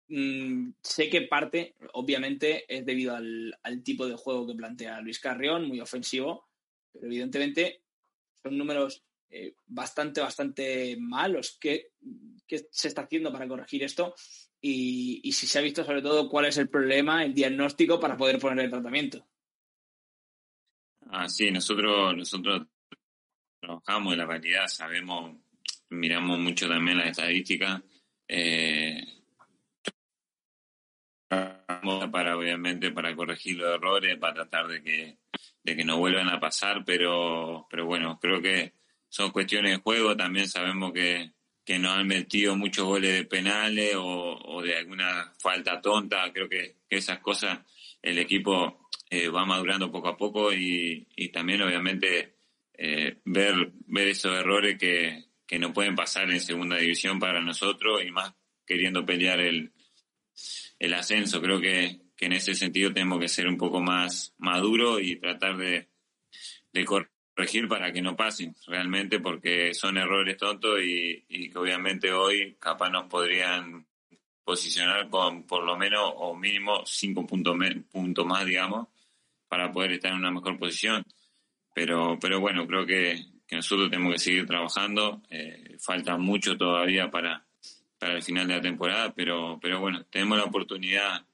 mm, 0.08 0.70
sé 0.82 1.08
que 1.10 1.22
parte, 1.22 1.74
obviamente, 1.92 2.64
es 2.68 2.84
debido 2.84 3.16
al, 3.16 3.82
tipo 3.84 4.06
de 4.06 4.16
juego 4.16 4.46
que 4.46 4.54
plantea 4.54 5.00
Luis 5.00 5.20
Carrión, 5.20 5.66
muy 5.66 5.80
ofensivo, 5.80 6.48
pero 6.92 7.06
evidentemente 7.06 7.82
son 8.42 8.56
números 8.56 9.02
eh, 9.30 9.54
bastante, 9.66 10.20
bastante 10.20 10.96
malos. 10.98 11.58
¿Qué, 11.60 11.92
se 12.70 12.88
está 12.88 13.02
haciendo 13.02 13.32
para 13.32 13.48
corregir 13.48 13.82
esto? 13.82 14.14
Y, 14.60 15.20
y, 15.22 15.32
si 15.32 15.46
se 15.46 15.58
ha 15.58 15.62
visto 15.62 15.84
sobre 15.84 16.02
todo 16.02 16.28
cuál 16.28 16.46
es 16.46 16.56
el 16.58 16.68
problema, 16.68 17.24
el 17.24 17.34
diagnóstico 17.34 18.00
para 18.00 18.16
poder 18.16 18.38
poner 18.38 18.64
el 18.64 18.70
tratamiento. 18.70 19.26
Ah, 21.10 21.28
sí, 21.28 21.50
nosotros, 21.50 22.16
nosotros 22.16 22.66
trabajamos 23.60 24.12
en 24.12 24.18
la 24.18 24.26
realidad, 24.26 24.66
sabemos, 24.66 25.36
miramos 25.90 26.38
mucho 26.38 26.68
también 26.68 26.98
las 26.98 27.08
estadísticas. 27.08 27.82
Eh, 28.28 29.02
para 32.10 32.36
obviamente 32.36 32.90
para 32.90 33.14
corregir 33.14 33.56
los 33.56 33.74
errores, 33.74 34.18
para 34.18 34.34
tratar 34.34 34.66
de 34.68 34.82
que, 34.82 35.18
de 35.62 35.76
que 35.76 35.84
no 35.84 35.98
vuelvan 35.98 36.28
a 36.28 36.40
pasar, 36.40 36.84
pero, 36.84 37.66
pero 37.70 37.86
bueno, 37.86 38.18
creo 38.20 38.40
que 38.40 38.74
son 39.08 39.30
cuestiones 39.30 39.72
de 39.72 39.82
juego, 39.82 40.16
también 40.16 40.48
sabemos 40.48 40.92
que, 40.92 41.32
que 41.64 41.78
nos 41.78 41.96
han 41.96 42.06
metido 42.06 42.56
muchos 42.56 42.86
goles 42.86 43.12
de 43.12 43.24
penales 43.24 43.94
o, 43.96 44.62
de 44.62 44.76
alguna 44.76 45.32
falta 45.38 45.80
tonta, 45.80 46.32
creo 46.32 46.48
que, 46.48 46.76
esas 46.88 47.18
cosas 47.18 47.58
el 48.00 48.18
equipo 48.18 48.87
eh, 49.10 49.28
va 49.28 49.44
madurando 49.44 49.90
poco 49.90 50.08
a 50.08 50.16
poco 50.16 50.52
y, 50.52 51.06
y 51.16 51.28
también 51.30 51.62
obviamente 51.62 52.36
eh, 52.74 53.18
ver, 53.24 53.72
ver 53.86 54.08
esos 54.08 54.38
errores 54.38 54.78
que, 54.78 55.24
que 55.46 55.58
no 55.58 55.72
pueden 55.72 55.94
pasar 55.94 56.30
en 56.30 56.40
segunda 56.40 56.76
división 56.76 57.18
para 57.18 57.40
nosotros 57.40 58.04
y 58.04 58.10
más 58.10 58.34
queriendo 58.66 59.04
pelear 59.06 59.40
el, 59.40 59.72
el 60.78 60.94
ascenso. 60.94 61.40
Creo 61.40 61.60
que, 61.60 62.00
que 62.16 62.26
en 62.26 62.34
ese 62.34 62.54
sentido 62.54 62.92
tenemos 62.92 63.18
que 63.18 63.28
ser 63.28 63.48
un 63.48 63.56
poco 63.56 63.80
más 63.80 64.34
maduros 64.38 65.00
y 65.02 65.16
tratar 65.16 65.56
de, 65.56 65.88
de 66.72 66.84
corregir 66.84 67.66
para 67.68 67.92
que 67.92 68.02
no 68.02 68.14
pasen 68.14 68.54
realmente 68.66 69.20
porque 69.20 69.72
son 69.72 69.96
errores 69.96 70.36
tontos 70.36 70.80
y, 70.82 71.24
y 71.28 71.50
que 71.50 71.58
obviamente 71.58 72.12
hoy 72.12 72.56
capaz 72.60 72.90
nos 72.90 73.06
podrían 73.06 73.86
posicionar 74.44 75.08
con 75.08 75.46
por 75.46 75.64
lo 75.64 75.76
menos 75.76 76.12
o 76.16 76.34
mínimo 76.34 76.82
cinco 76.86 77.26
puntos, 77.26 77.56
puntos 77.90 78.26
más, 78.26 78.46
digamos, 78.46 78.88
para 79.48 79.72
poder 79.72 79.92
estar 79.92 80.12
en 80.12 80.18
una 80.18 80.30
mejor 80.30 80.58
posición. 80.58 81.04
Pero, 81.74 82.18
pero 82.20 82.40
bueno, 82.40 82.66
creo 82.66 82.86
que, 82.86 83.24
nosotros 83.50 83.90
tenemos 83.90 84.12
que 84.14 84.18
seguir 84.18 84.46
trabajando. 84.46 85.22
Eh, 85.30 85.76
falta 85.80 86.16
mucho 86.16 86.56
todavía 86.56 87.10
para, 87.10 87.46
para 87.98 88.16
el 88.16 88.22
final 88.22 88.46
de 88.46 88.56
la 88.56 88.60
temporada, 88.60 89.12
pero, 89.14 89.58
pero 89.60 89.80
bueno, 89.80 90.04
tenemos 90.10 90.38
la 90.38 90.44
oportunidad 90.44 91.24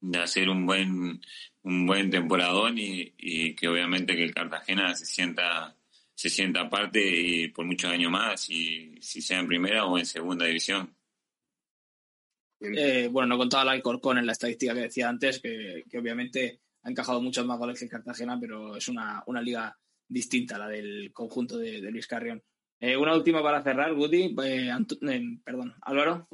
de 0.00 0.18
hacer 0.18 0.50
un 0.50 0.66
buen, 0.66 1.20
un 1.62 1.86
buen 1.86 2.10
temporadón 2.10 2.78
y, 2.78 3.14
y 3.16 3.54
que 3.54 3.68
obviamente 3.68 4.14
que 4.14 4.24
el 4.24 4.34
Cartagena 4.34 4.94
se 4.94 5.06
sienta 5.06 5.74
se 6.16 6.30
sienta 6.30 6.70
parte 6.70 7.00
y 7.04 7.48
por 7.48 7.64
muchos 7.64 7.90
años 7.90 8.10
más, 8.10 8.40
si 8.40 9.00
sea 9.00 9.40
en 9.40 9.48
primera 9.48 9.84
o 9.84 9.98
en 9.98 10.06
segunda 10.06 10.46
división. 10.46 10.94
Eh, 12.60 13.08
bueno, 13.10 13.28
no 13.28 13.38
contaba 13.38 13.64
la 13.64 13.80
Corcón 13.80 14.18
en 14.18 14.26
la 14.26 14.32
estadística 14.32 14.74
que 14.74 14.80
decía 14.80 15.08
antes, 15.08 15.40
que, 15.40 15.84
que, 15.90 15.98
obviamente 15.98 16.60
ha 16.84 16.90
encajado 16.90 17.20
muchos 17.20 17.46
más 17.46 17.58
goles 17.58 17.78
que 17.78 17.86
el 17.86 17.90
Cartagena, 17.90 18.38
pero 18.38 18.76
es 18.76 18.88
una, 18.88 19.22
una 19.26 19.40
liga 19.40 19.76
distinta 20.06 20.58
la 20.58 20.68
del 20.68 21.12
conjunto 21.12 21.58
de, 21.58 21.80
Luis 21.90 22.06
Carrión. 22.06 22.42
Eh, 22.78 22.96
una 22.96 23.14
última 23.14 23.42
para 23.42 23.62
cerrar, 23.62 23.94
Woody. 23.94 24.34
Eh, 24.44 24.70
eh, 24.70 25.38
perdón, 25.42 25.74
Álvaro. 25.80 26.28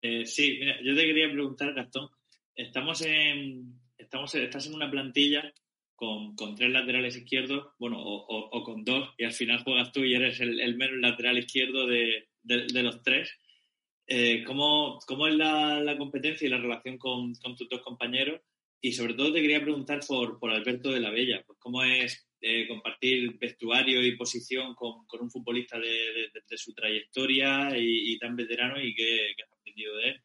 sí, 0.00 0.56
mira, 0.60 0.80
yo 0.82 0.94
te 0.94 1.02
quería 1.02 1.30
preguntar, 1.30 1.74
Gastón. 1.74 2.08
Estamos 2.54 3.02
en, 3.02 3.80
estamos, 3.98 4.34
estás 4.34 4.66
en 4.68 4.74
una 4.74 4.90
plantilla 4.90 5.52
con, 5.96 6.36
tres 6.54 6.70
laterales 6.70 7.16
izquierdos, 7.16 7.72
bueno, 7.78 7.96
o, 7.98 8.62
con 8.62 8.84
dos, 8.84 9.10
y 9.18 9.24
al 9.24 9.32
final 9.32 9.62
juegas 9.64 9.92
tú 9.92 10.04
y 10.04 10.14
eres 10.14 10.40
el, 10.40 10.76
menos 10.76 10.98
lateral 11.00 11.38
izquierdo 11.38 11.86
de, 11.86 12.28
los 12.44 13.02
tres. 13.02 13.30
¿cómo, 14.46 15.00
¿cómo, 15.06 15.26
es 15.26 15.34
la, 15.34 15.96
competencia 15.98 16.46
y 16.46 16.50
la 16.50 16.58
relación 16.58 16.96
con, 16.96 17.34
con, 17.34 17.56
tus 17.56 17.68
dos 17.68 17.82
compañeros? 17.82 18.40
Y 18.80 18.92
sobre 18.92 19.14
todo 19.14 19.32
te 19.32 19.40
quería 19.40 19.62
preguntar 19.62 20.00
por, 20.06 20.38
por 20.38 20.50
Alberto 20.50 20.90
de 20.90 21.00
la 21.00 21.10
Bella, 21.10 21.42
pues 21.46 21.58
cómo 21.58 21.82
es 21.82 22.26
eh, 22.40 22.68
compartir 22.68 23.38
vestuario 23.38 24.04
y 24.04 24.16
posición 24.16 24.74
con, 24.74 25.06
con 25.06 25.22
un 25.22 25.30
futbolista 25.30 25.78
de, 25.78 26.30
de, 26.48 26.58
su 26.58 26.74
trayectoria 26.74 27.70
y, 27.76 28.18
tan 28.18 28.36
veterano 28.36 28.80
y 28.80 28.94
que, 28.94 29.34
has 29.42 29.52
aprendido 29.58 29.96
de 29.96 30.08
él. 30.10 30.22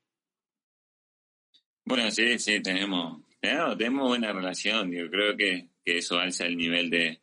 Bueno, 1.86 2.12
sí, 2.12 2.38
sí, 2.38 2.62
tenemos, 2.62 3.24
tenemos, 3.40 4.08
buena 4.08 4.34
relación. 4.34 4.92
Yo 4.92 5.10
creo 5.10 5.36
que, 5.36 5.70
que, 5.84 5.98
eso 5.98 6.20
alza 6.20 6.46
el 6.46 6.58
nivel 6.58 6.90
de, 6.90 7.18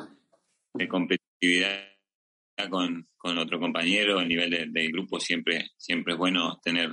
de 0.74 0.88
competitividad 0.88 1.92
con, 2.70 3.08
con, 3.16 3.38
otro 3.38 3.60
compañero, 3.60 4.20
el 4.20 4.28
nivel 4.28 4.72
del 4.72 4.90
grupo 4.90 5.20
siempre, 5.20 5.70
siempre 5.76 6.14
es 6.14 6.18
bueno 6.18 6.58
tener 6.64 6.90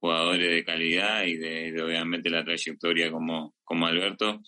jugadores 0.00 0.50
de 0.50 0.64
calidad 0.64 1.24
y 1.24 1.36
de, 1.36 1.82
obviamente 1.82 2.30
la 2.30 2.44
trayectoria 2.44 3.10
como, 3.10 3.54
como 3.62 3.86
Alberto. 3.86 4.40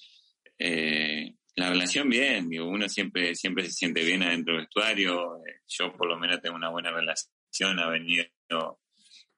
Eh, 0.58 1.34
la 1.54 1.68
relación 1.68 2.08
bien, 2.08 2.48
digo, 2.48 2.66
uno 2.66 2.88
siempre, 2.88 3.34
siempre 3.34 3.66
se 3.66 3.72
siente 3.72 4.02
bien 4.02 4.22
adentro 4.22 4.54
del 4.54 4.62
vestuario, 4.62 5.36
eh, 5.46 5.60
yo 5.68 5.92
por 5.92 6.08
lo 6.08 6.18
menos 6.18 6.40
tengo 6.40 6.56
una 6.56 6.70
buena 6.70 6.90
relación, 6.90 7.78
ha 7.78 7.88
venido 7.90 8.24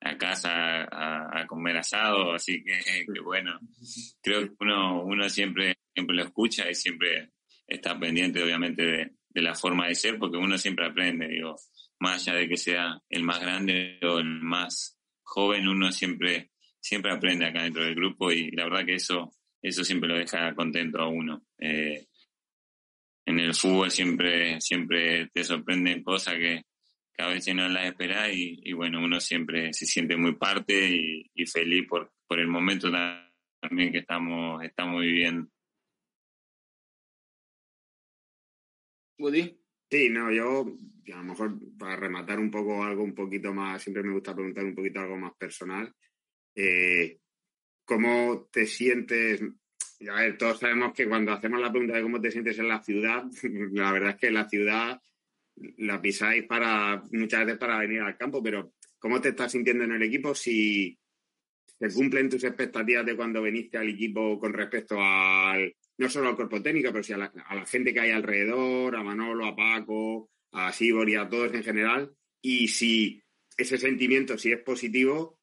a 0.00 0.16
casa 0.16 0.87
a, 0.90 1.46
comer 1.46 1.79
asado, 1.79 2.35
así 2.35 2.62
que, 2.62 3.05
bueno, 3.22 3.59
creo 4.22 4.42
que 4.42 4.55
uno, 4.61 5.03
uno 5.03 5.29
siempre, 5.29 5.79
siempre 5.92 6.16
lo 6.16 6.24
escucha 6.24 6.70
y 6.70 6.74
siempre 6.74 7.31
está 7.66 7.98
pendiente 7.98 8.42
obviamente 8.42 8.83
de, 8.83 9.11
de 9.31 9.42
la 9.42 9.55
forma 9.55 9.88
de 9.88 9.94
ser, 9.96 10.18
porque 10.18 10.37
uno 10.37 10.57
siempre 10.57 10.87
aprende, 10.87 11.27
digo, 11.27 11.57
más 11.98 12.29
allá 12.29 12.38
de 12.38 12.48
que 12.48 12.57
sea 12.57 13.00
el 13.09 13.24
más 13.24 13.40
grande 13.40 13.98
o 14.03 14.18
el 14.18 14.40
más 14.40 14.93
joven, 15.25 15.67
uno 15.69 15.91
siempre, 15.91 16.51
siempre 16.81 17.13
aprende 17.13 17.47
acá 17.47 17.65
dentro 17.65 17.85
del 17.85 17.95
grupo 17.95 18.31
y 18.31 18.51
la 18.53 18.65
verdad 18.65 18.87
que 18.87 18.95
eso 18.95 19.33
eso 19.65 19.83
siempre 19.83 20.11
lo 20.11 20.19
deja 20.19 20.55
contento 20.55 20.99
a 21.01 21.09
uno. 21.09 21.43
Eh, 21.59 22.07
en 23.25 23.41
el 23.41 23.55
fútbol 23.55 23.91
siempre, 23.91 24.61
siempre 24.61 25.29
te 25.33 25.43
sorprenden 25.43 26.03
cosas 26.03 26.35
que, 26.35 26.63
a 27.17 27.29
veces 27.29 27.55
no 27.55 27.67
las 27.69 27.87
esperas 27.87 28.31
y, 28.35 28.73
bueno, 28.73 29.03
uno 29.03 29.21
siempre 29.21 29.73
se 29.73 29.87
siente 29.87 30.17
muy 30.17 30.35
parte 30.35 30.91
y, 31.35 31.47
feliz 31.47 31.87
por, 31.89 32.13
por 32.27 32.41
el 32.41 32.49
momento 32.49 32.91
también 33.61 33.93
que 33.93 33.99
estamos, 33.99 34.63
estamos 34.63 35.01
viviendo. 35.01 35.49
Woody. 39.19 39.63
Sí, 39.90 40.09
no, 40.11 40.33
yo 40.33 40.66
a 41.12 41.16
lo 41.18 41.25
mejor 41.25 41.59
para 41.79 41.97
rematar 41.97 42.38
un 42.38 42.51
poco 42.51 42.83
algo 42.83 43.03
un 43.03 43.14
poquito 43.14 43.53
más, 43.53 43.83
siempre 43.83 44.03
me 44.03 44.12
gusta 44.12 44.35
preguntar 44.35 44.64
un 44.64 44.75
poquito 44.75 45.01
algo 45.01 45.16
más 45.16 45.35
personal. 45.35 45.92
Eh, 46.55 47.18
¿Cómo 47.85 48.49
te 48.51 48.66
sientes? 48.66 49.42
A 50.11 50.20
ver, 50.20 50.38
todos 50.38 50.59
sabemos 50.59 50.92
que 50.94 51.07
cuando 51.07 51.33
hacemos 51.33 51.61
la 51.61 51.70
pregunta 51.70 51.97
de 51.97 52.03
cómo 52.03 52.20
te 52.20 52.31
sientes 52.31 52.59
en 52.59 52.68
la 52.68 52.83
ciudad, 52.83 53.25
la 53.73 53.92
verdad 53.92 54.11
es 54.11 54.16
que 54.16 54.31
la 54.31 54.49
ciudad 54.49 55.01
la 55.79 56.01
pisáis 56.01 56.44
para 56.44 57.03
muchas 57.12 57.44
veces 57.44 57.59
para 57.59 57.79
venir 57.79 58.01
al 58.01 58.16
campo, 58.16 58.42
pero 58.42 58.73
¿cómo 58.99 59.20
te 59.20 59.31
estás 59.31 59.53
sintiendo 59.53 59.85
en 59.85 59.92
el 59.92 60.03
equipo 60.03 60.35
si 60.35 60.99
se 61.79 61.92
cumplen 61.92 62.29
tus 62.29 62.44
expectativas 62.44 63.05
de 63.05 63.16
cuando 63.16 63.42
viniste 63.42 63.79
al 63.79 63.88
equipo 63.88 64.38
con 64.38 64.53
respecto 64.53 64.97
al 64.99 65.75
no 65.98 66.09
solo 66.09 66.28
al 66.28 66.37
cuerpo 66.37 66.62
técnico, 66.62 66.90
pero 66.92 67.04
sí 67.04 67.12
a 67.12 67.18
la, 67.18 67.33
a 67.46 67.54
la 67.54 67.66
gente 67.66 67.92
que 67.92 68.00
hay 68.00 68.11
alrededor, 68.11 68.96
a 68.96 69.02
Manolo, 69.02 69.46
a 69.46 69.57
Paco, 69.57 70.30
a 70.52 70.72
Sibor 70.72 71.09
y 71.09 71.14
a 71.14 71.28
todos 71.28 71.52
en 71.54 71.62
general? 71.62 72.14
Y 72.42 72.68
si 72.68 73.22
ese 73.57 73.78
sentimiento, 73.78 74.37
si 74.37 74.52
es 74.52 74.61
positivo, 74.61 75.38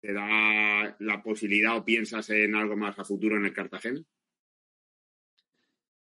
¿Te 0.00 0.14
da 0.14 0.96
la 0.98 1.22
posibilidad 1.22 1.76
o 1.76 1.84
piensas 1.84 2.30
en 2.30 2.54
algo 2.54 2.74
más 2.74 2.98
a 2.98 3.04
futuro 3.04 3.36
en 3.36 3.44
el 3.44 3.52
Cartagena? 3.52 4.00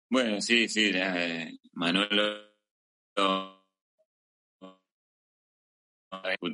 Bueno, 0.09 0.39
sí, 0.39 0.69
sí, 0.69 0.91
eh, 0.93 1.57
Manolo. 1.73 2.47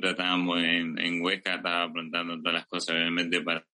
Estábamos 0.02 0.58
en, 0.62 1.20
Huesca, 1.22 1.56
estaba 1.56 1.84
apuntando 1.84 2.38
todas 2.38 2.54
las 2.54 2.66
cosas, 2.66 2.96
obviamente, 2.96 3.42
para. 3.42 3.66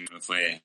Siempre 0.00 0.20
fue 0.22 0.64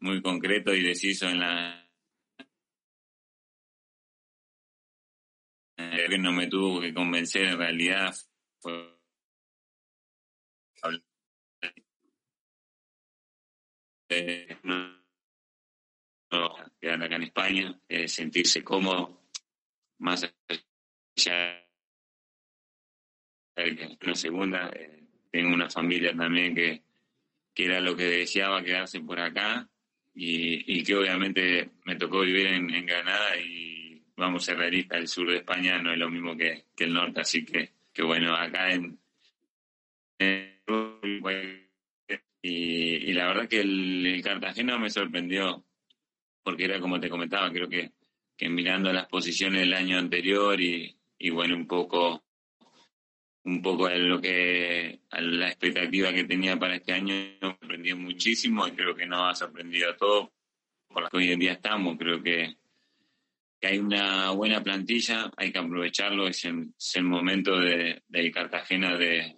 muy 0.00 0.22
concreto 0.22 0.72
y 0.72 0.82
deciso 0.82 1.28
en 1.28 1.40
la 1.40 1.90
que 5.76 6.18
no 6.18 6.32
me 6.32 6.46
tuvo 6.46 6.80
que 6.80 6.94
convencer 6.94 7.48
en 7.48 7.58
realidad 7.58 8.14
fue 8.60 8.98
quedar 16.80 17.02
acá 17.02 17.16
en 17.16 17.22
España, 17.24 17.78
eh, 17.88 18.08
sentirse 18.08 18.64
cómodo, 18.64 19.28
más 19.98 20.24
allá 20.24 21.62
la 24.00 24.14
segunda. 24.14 24.70
Eh, 24.70 25.01
tengo 25.32 25.54
una 25.54 25.70
familia 25.70 26.14
también 26.14 26.54
que, 26.54 26.82
que 27.54 27.64
era 27.64 27.80
lo 27.80 27.96
que 27.96 28.04
deseaba 28.04 28.62
quedarse 28.62 29.00
por 29.00 29.18
acá 29.18 29.66
y, 30.14 30.78
y 30.78 30.84
que 30.84 30.94
obviamente 30.94 31.70
me 31.86 31.96
tocó 31.96 32.20
vivir 32.20 32.48
en, 32.48 32.86
Granada 32.86 33.36
y 33.38 34.02
vamos 34.14 34.42
a 34.42 34.46
ser 34.46 34.58
realistas, 34.58 34.98
el 34.98 35.08
sur 35.08 35.30
de 35.30 35.38
España 35.38 35.80
no 35.80 35.90
es 35.90 35.98
lo 35.98 36.10
mismo 36.10 36.36
que, 36.36 36.66
que 36.76 36.84
el 36.84 36.92
norte, 36.92 37.22
así 37.22 37.44
que, 37.44 37.72
que 37.94 38.02
bueno, 38.02 38.34
acá 38.34 38.72
en, 38.72 38.98
y, 42.42 43.12
la 43.14 43.26
verdad 43.28 43.48
que 43.48 43.60
el, 43.60 44.06
el, 44.06 44.22
Cartagena 44.22 44.78
me 44.78 44.90
sorprendió 44.90 45.64
porque 46.42 46.64
era 46.64 46.78
como 46.78 47.00
te 47.00 47.08
comentaba, 47.08 47.50
creo 47.50 47.68
que, 47.68 47.92
que 48.36 48.48
mirando 48.50 48.92
las 48.92 49.06
posiciones 49.06 49.60
del 49.60 49.74
año 49.74 49.98
anterior 49.98 50.60
y, 50.60 50.94
y 51.18 51.30
bueno, 51.30 51.56
un 51.56 51.66
poco 51.66 52.22
un 53.44 53.60
poco 53.60 53.86
a 53.86 53.94
lo 53.94 54.20
que 54.20 55.00
a 55.10 55.20
la 55.20 55.48
expectativa 55.48 56.12
que 56.12 56.24
tenía 56.24 56.56
para 56.58 56.76
este 56.76 56.92
año 56.92 57.14
me 57.14 57.38
sorprendió 57.40 57.96
muchísimo 57.96 58.66
y 58.66 58.72
creo 58.72 58.94
que 58.94 59.06
nos 59.06 59.30
ha 59.30 59.34
sorprendido 59.34 59.90
a 59.90 59.96
todos 59.96 60.28
por 60.88 61.02
las 61.02 61.10
que 61.10 61.16
hoy 61.16 61.32
en 61.32 61.40
día 61.40 61.52
estamos. 61.52 61.96
Creo 61.98 62.22
que, 62.22 62.56
que 63.60 63.66
hay 63.66 63.78
una 63.78 64.30
buena 64.30 64.62
plantilla 64.62 65.30
hay 65.36 65.50
que 65.50 65.58
aprovecharlo 65.58 66.28
es 66.28 66.44
el, 66.44 66.72
es 66.78 66.96
el 66.96 67.04
momento 67.04 67.58
de, 67.58 68.02
Cartagena 68.32 68.96
de, 68.96 69.36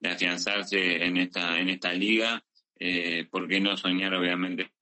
de, 0.00 0.08
afianzarse 0.08 1.04
en 1.04 1.18
esta 1.18 1.58
en 1.58 1.68
esta 1.68 1.92
liga. 1.92 2.42
Eh, 2.76 3.26
por 3.30 3.46
qué 3.46 3.60
no 3.60 3.76
soñar 3.76 4.14
obviamente 4.14 4.72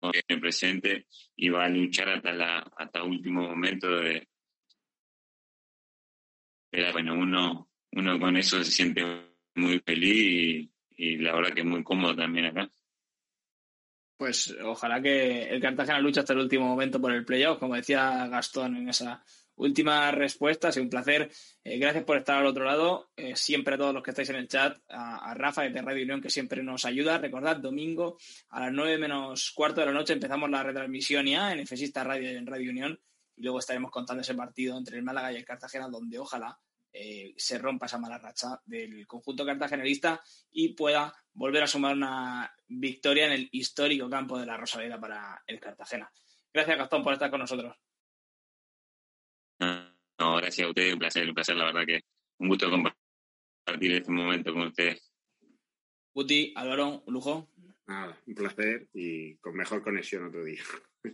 en 0.00 0.22
el 0.28 0.40
presente 0.40 1.06
y 1.36 1.48
va 1.50 1.64
a 1.64 1.68
luchar 1.68 2.08
hasta 2.08 2.32
la 2.32 2.58
hasta 2.76 3.02
último 3.02 3.42
momento 3.42 3.88
de 3.88 4.28
pero 6.74 6.92
bueno, 6.92 7.14
uno, 7.14 7.70
uno 7.92 8.18
con 8.18 8.36
eso 8.36 8.62
se 8.64 8.70
siente 8.72 9.04
muy 9.54 9.78
feliz 9.78 10.68
y, 10.96 11.18
la 11.18 11.32
verdad 11.32 11.54
que 11.54 11.62
muy 11.62 11.84
cómodo 11.84 12.16
también 12.16 12.46
acá. 12.46 12.68
Pues 14.16 14.52
ojalá 14.60 15.00
que 15.00 15.44
el 15.44 15.60
Cartagena 15.60 16.00
luche 16.00 16.18
hasta 16.18 16.32
el 16.32 16.40
último 16.40 16.66
momento 16.66 17.00
por 17.00 17.12
el 17.12 17.24
playoff, 17.24 17.60
como 17.60 17.76
decía 17.76 18.26
Gastón 18.26 18.76
en 18.76 18.88
esa 18.88 19.24
última 19.54 20.10
respuesta. 20.10 20.68
Ha 20.68 20.72
sido 20.72 20.82
un 20.82 20.90
placer. 20.90 21.30
Eh, 21.62 21.78
gracias 21.78 22.02
por 22.02 22.16
estar 22.16 22.38
al 22.38 22.46
otro 22.46 22.64
lado. 22.64 23.12
Eh, 23.16 23.36
siempre 23.36 23.76
a 23.76 23.78
todos 23.78 23.94
los 23.94 24.02
que 24.02 24.10
estáis 24.10 24.30
en 24.30 24.36
el 24.36 24.48
chat, 24.48 24.76
a, 24.88 25.32
Rafa 25.34 25.62
de 25.62 25.80
Radio 25.80 26.02
Unión, 26.02 26.20
que 26.20 26.30
siempre 26.30 26.62
nos 26.64 26.84
ayuda. 26.84 27.18
Recordad, 27.18 27.56
domingo 27.58 28.18
a 28.48 28.60
las 28.60 28.72
9 28.72 28.98
menos 28.98 29.52
cuarto 29.52 29.80
de 29.80 29.86
la 29.86 29.92
noche 29.92 30.12
empezamos 30.12 30.50
la 30.50 30.64
retransmisión 30.64 31.26
ya 31.26 31.52
en 31.52 31.60
Efesista 31.60 32.02
Radio 32.02 32.32
y 32.32 32.36
en 32.36 32.46
Radio 32.46 32.70
Unión 32.70 33.00
y 33.36 33.42
luego 33.42 33.58
estaremos 33.58 33.90
contando 33.90 34.22
ese 34.22 34.34
partido 34.34 34.76
entre 34.76 34.96
el 34.96 35.02
Málaga 35.02 35.32
y 35.32 35.36
el 35.36 35.44
Cartagena, 35.44 35.88
donde 35.88 36.18
ojalá 36.18 36.58
eh, 36.92 37.34
se 37.36 37.58
rompa 37.58 37.86
esa 37.86 37.98
mala 37.98 38.18
racha 38.18 38.60
del 38.64 39.04
conjunto 39.06 39.44
cartagenerista 39.44 40.22
y 40.52 40.74
pueda 40.74 41.12
volver 41.32 41.64
a 41.64 41.66
sumar 41.66 41.96
una 41.96 42.54
victoria 42.68 43.26
en 43.26 43.32
el 43.32 43.48
histórico 43.50 44.08
campo 44.08 44.38
de 44.38 44.46
la 44.46 44.56
Rosaleda 44.56 45.00
para 45.00 45.42
el 45.46 45.58
Cartagena. 45.58 46.10
Gracias, 46.52 46.78
Gastón, 46.78 47.02
por 47.02 47.14
estar 47.14 47.30
con 47.30 47.40
nosotros. 47.40 47.76
No, 49.58 50.36
gracias 50.36 50.66
a 50.66 50.68
ustedes, 50.68 50.92
un 50.92 51.00
placer, 51.00 51.28
un 51.28 51.34
placer, 51.34 51.56
la 51.56 51.64
verdad 51.64 51.84
que 51.84 52.00
un 52.38 52.48
gusto 52.48 52.70
compartir 52.70 53.92
este 53.92 54.12
momento 54.12 54.52
con 54.52 54.68
ustedes. 54.68 55.12
Guti, 56.14 56.52
Álvaro, 56.54 57.02
un 57.04 57.12
lujo. 57.12 57.50
Nada, 57.86 58.16
un 58.24 58.34
placer 58.36 58.88
y 58.94 59.36
con 59.38 59.56
mejor 59.56 59.82
conexión 59.82 60.26
otro 60.26 60.44
día. 60.44 60.62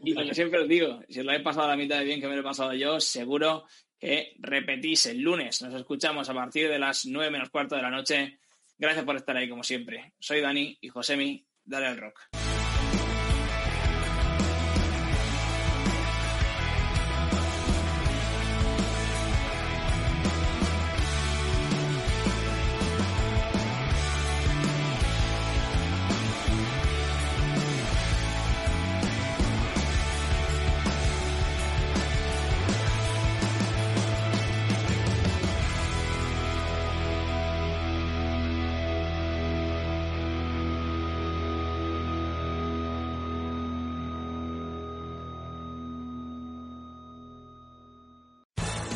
Y 0.03 0.14
lo 0.14 0.24
que 0.24 0.35
siempre 0.35 0.61
os 0.61 0.68
digo, 0.68 1.00
si 1.09 1.20
os 1.20 1.26
lo 1.26 1.33
he 1.33 1.40
pasado 1.40 1.66
a 1.66 1.70
la 1.70 1.76
mitad 1.76 1.98
de 1.98 2.05
bien 2.05 2.20
que 2.20 2.29
me 2.29 2.35
lo 2.35 2.40
he 2.40 2.44
pasado 2.44 2.72
yo, 2.74 3.00
seguro 3.00 3.66
que 3.98 4.35
repetís 4.38 5.07
el 5.07 5.20
lunes. 5.20 5.61
Nos 5.62 5.74
escuchamos 5.74 6.29
a 6.29 6.35
partir 6.35 6.68
de 6.68 6.79
las 6.79 7.07
nueve 7.07 7.31
menos 7.31 7.50
cuarto 7.50 7.76
de 7.76 7.83
la 7.83 7.90
noche. 7.90 8.38
Gracias 8.79 9.05
por 9.05 9.16
estar 9.16 9.37
ahí 9.37 9.48
como 9.48 9.62
siempre. 9.62 10.14
Soy 10.18 10.40
Dani 10.40 10.79
y 10.81 10.88
Josemi, 10.88 11.44
dale 11.64 11.87
al 11.87 11.98
rock. 11.98 12.39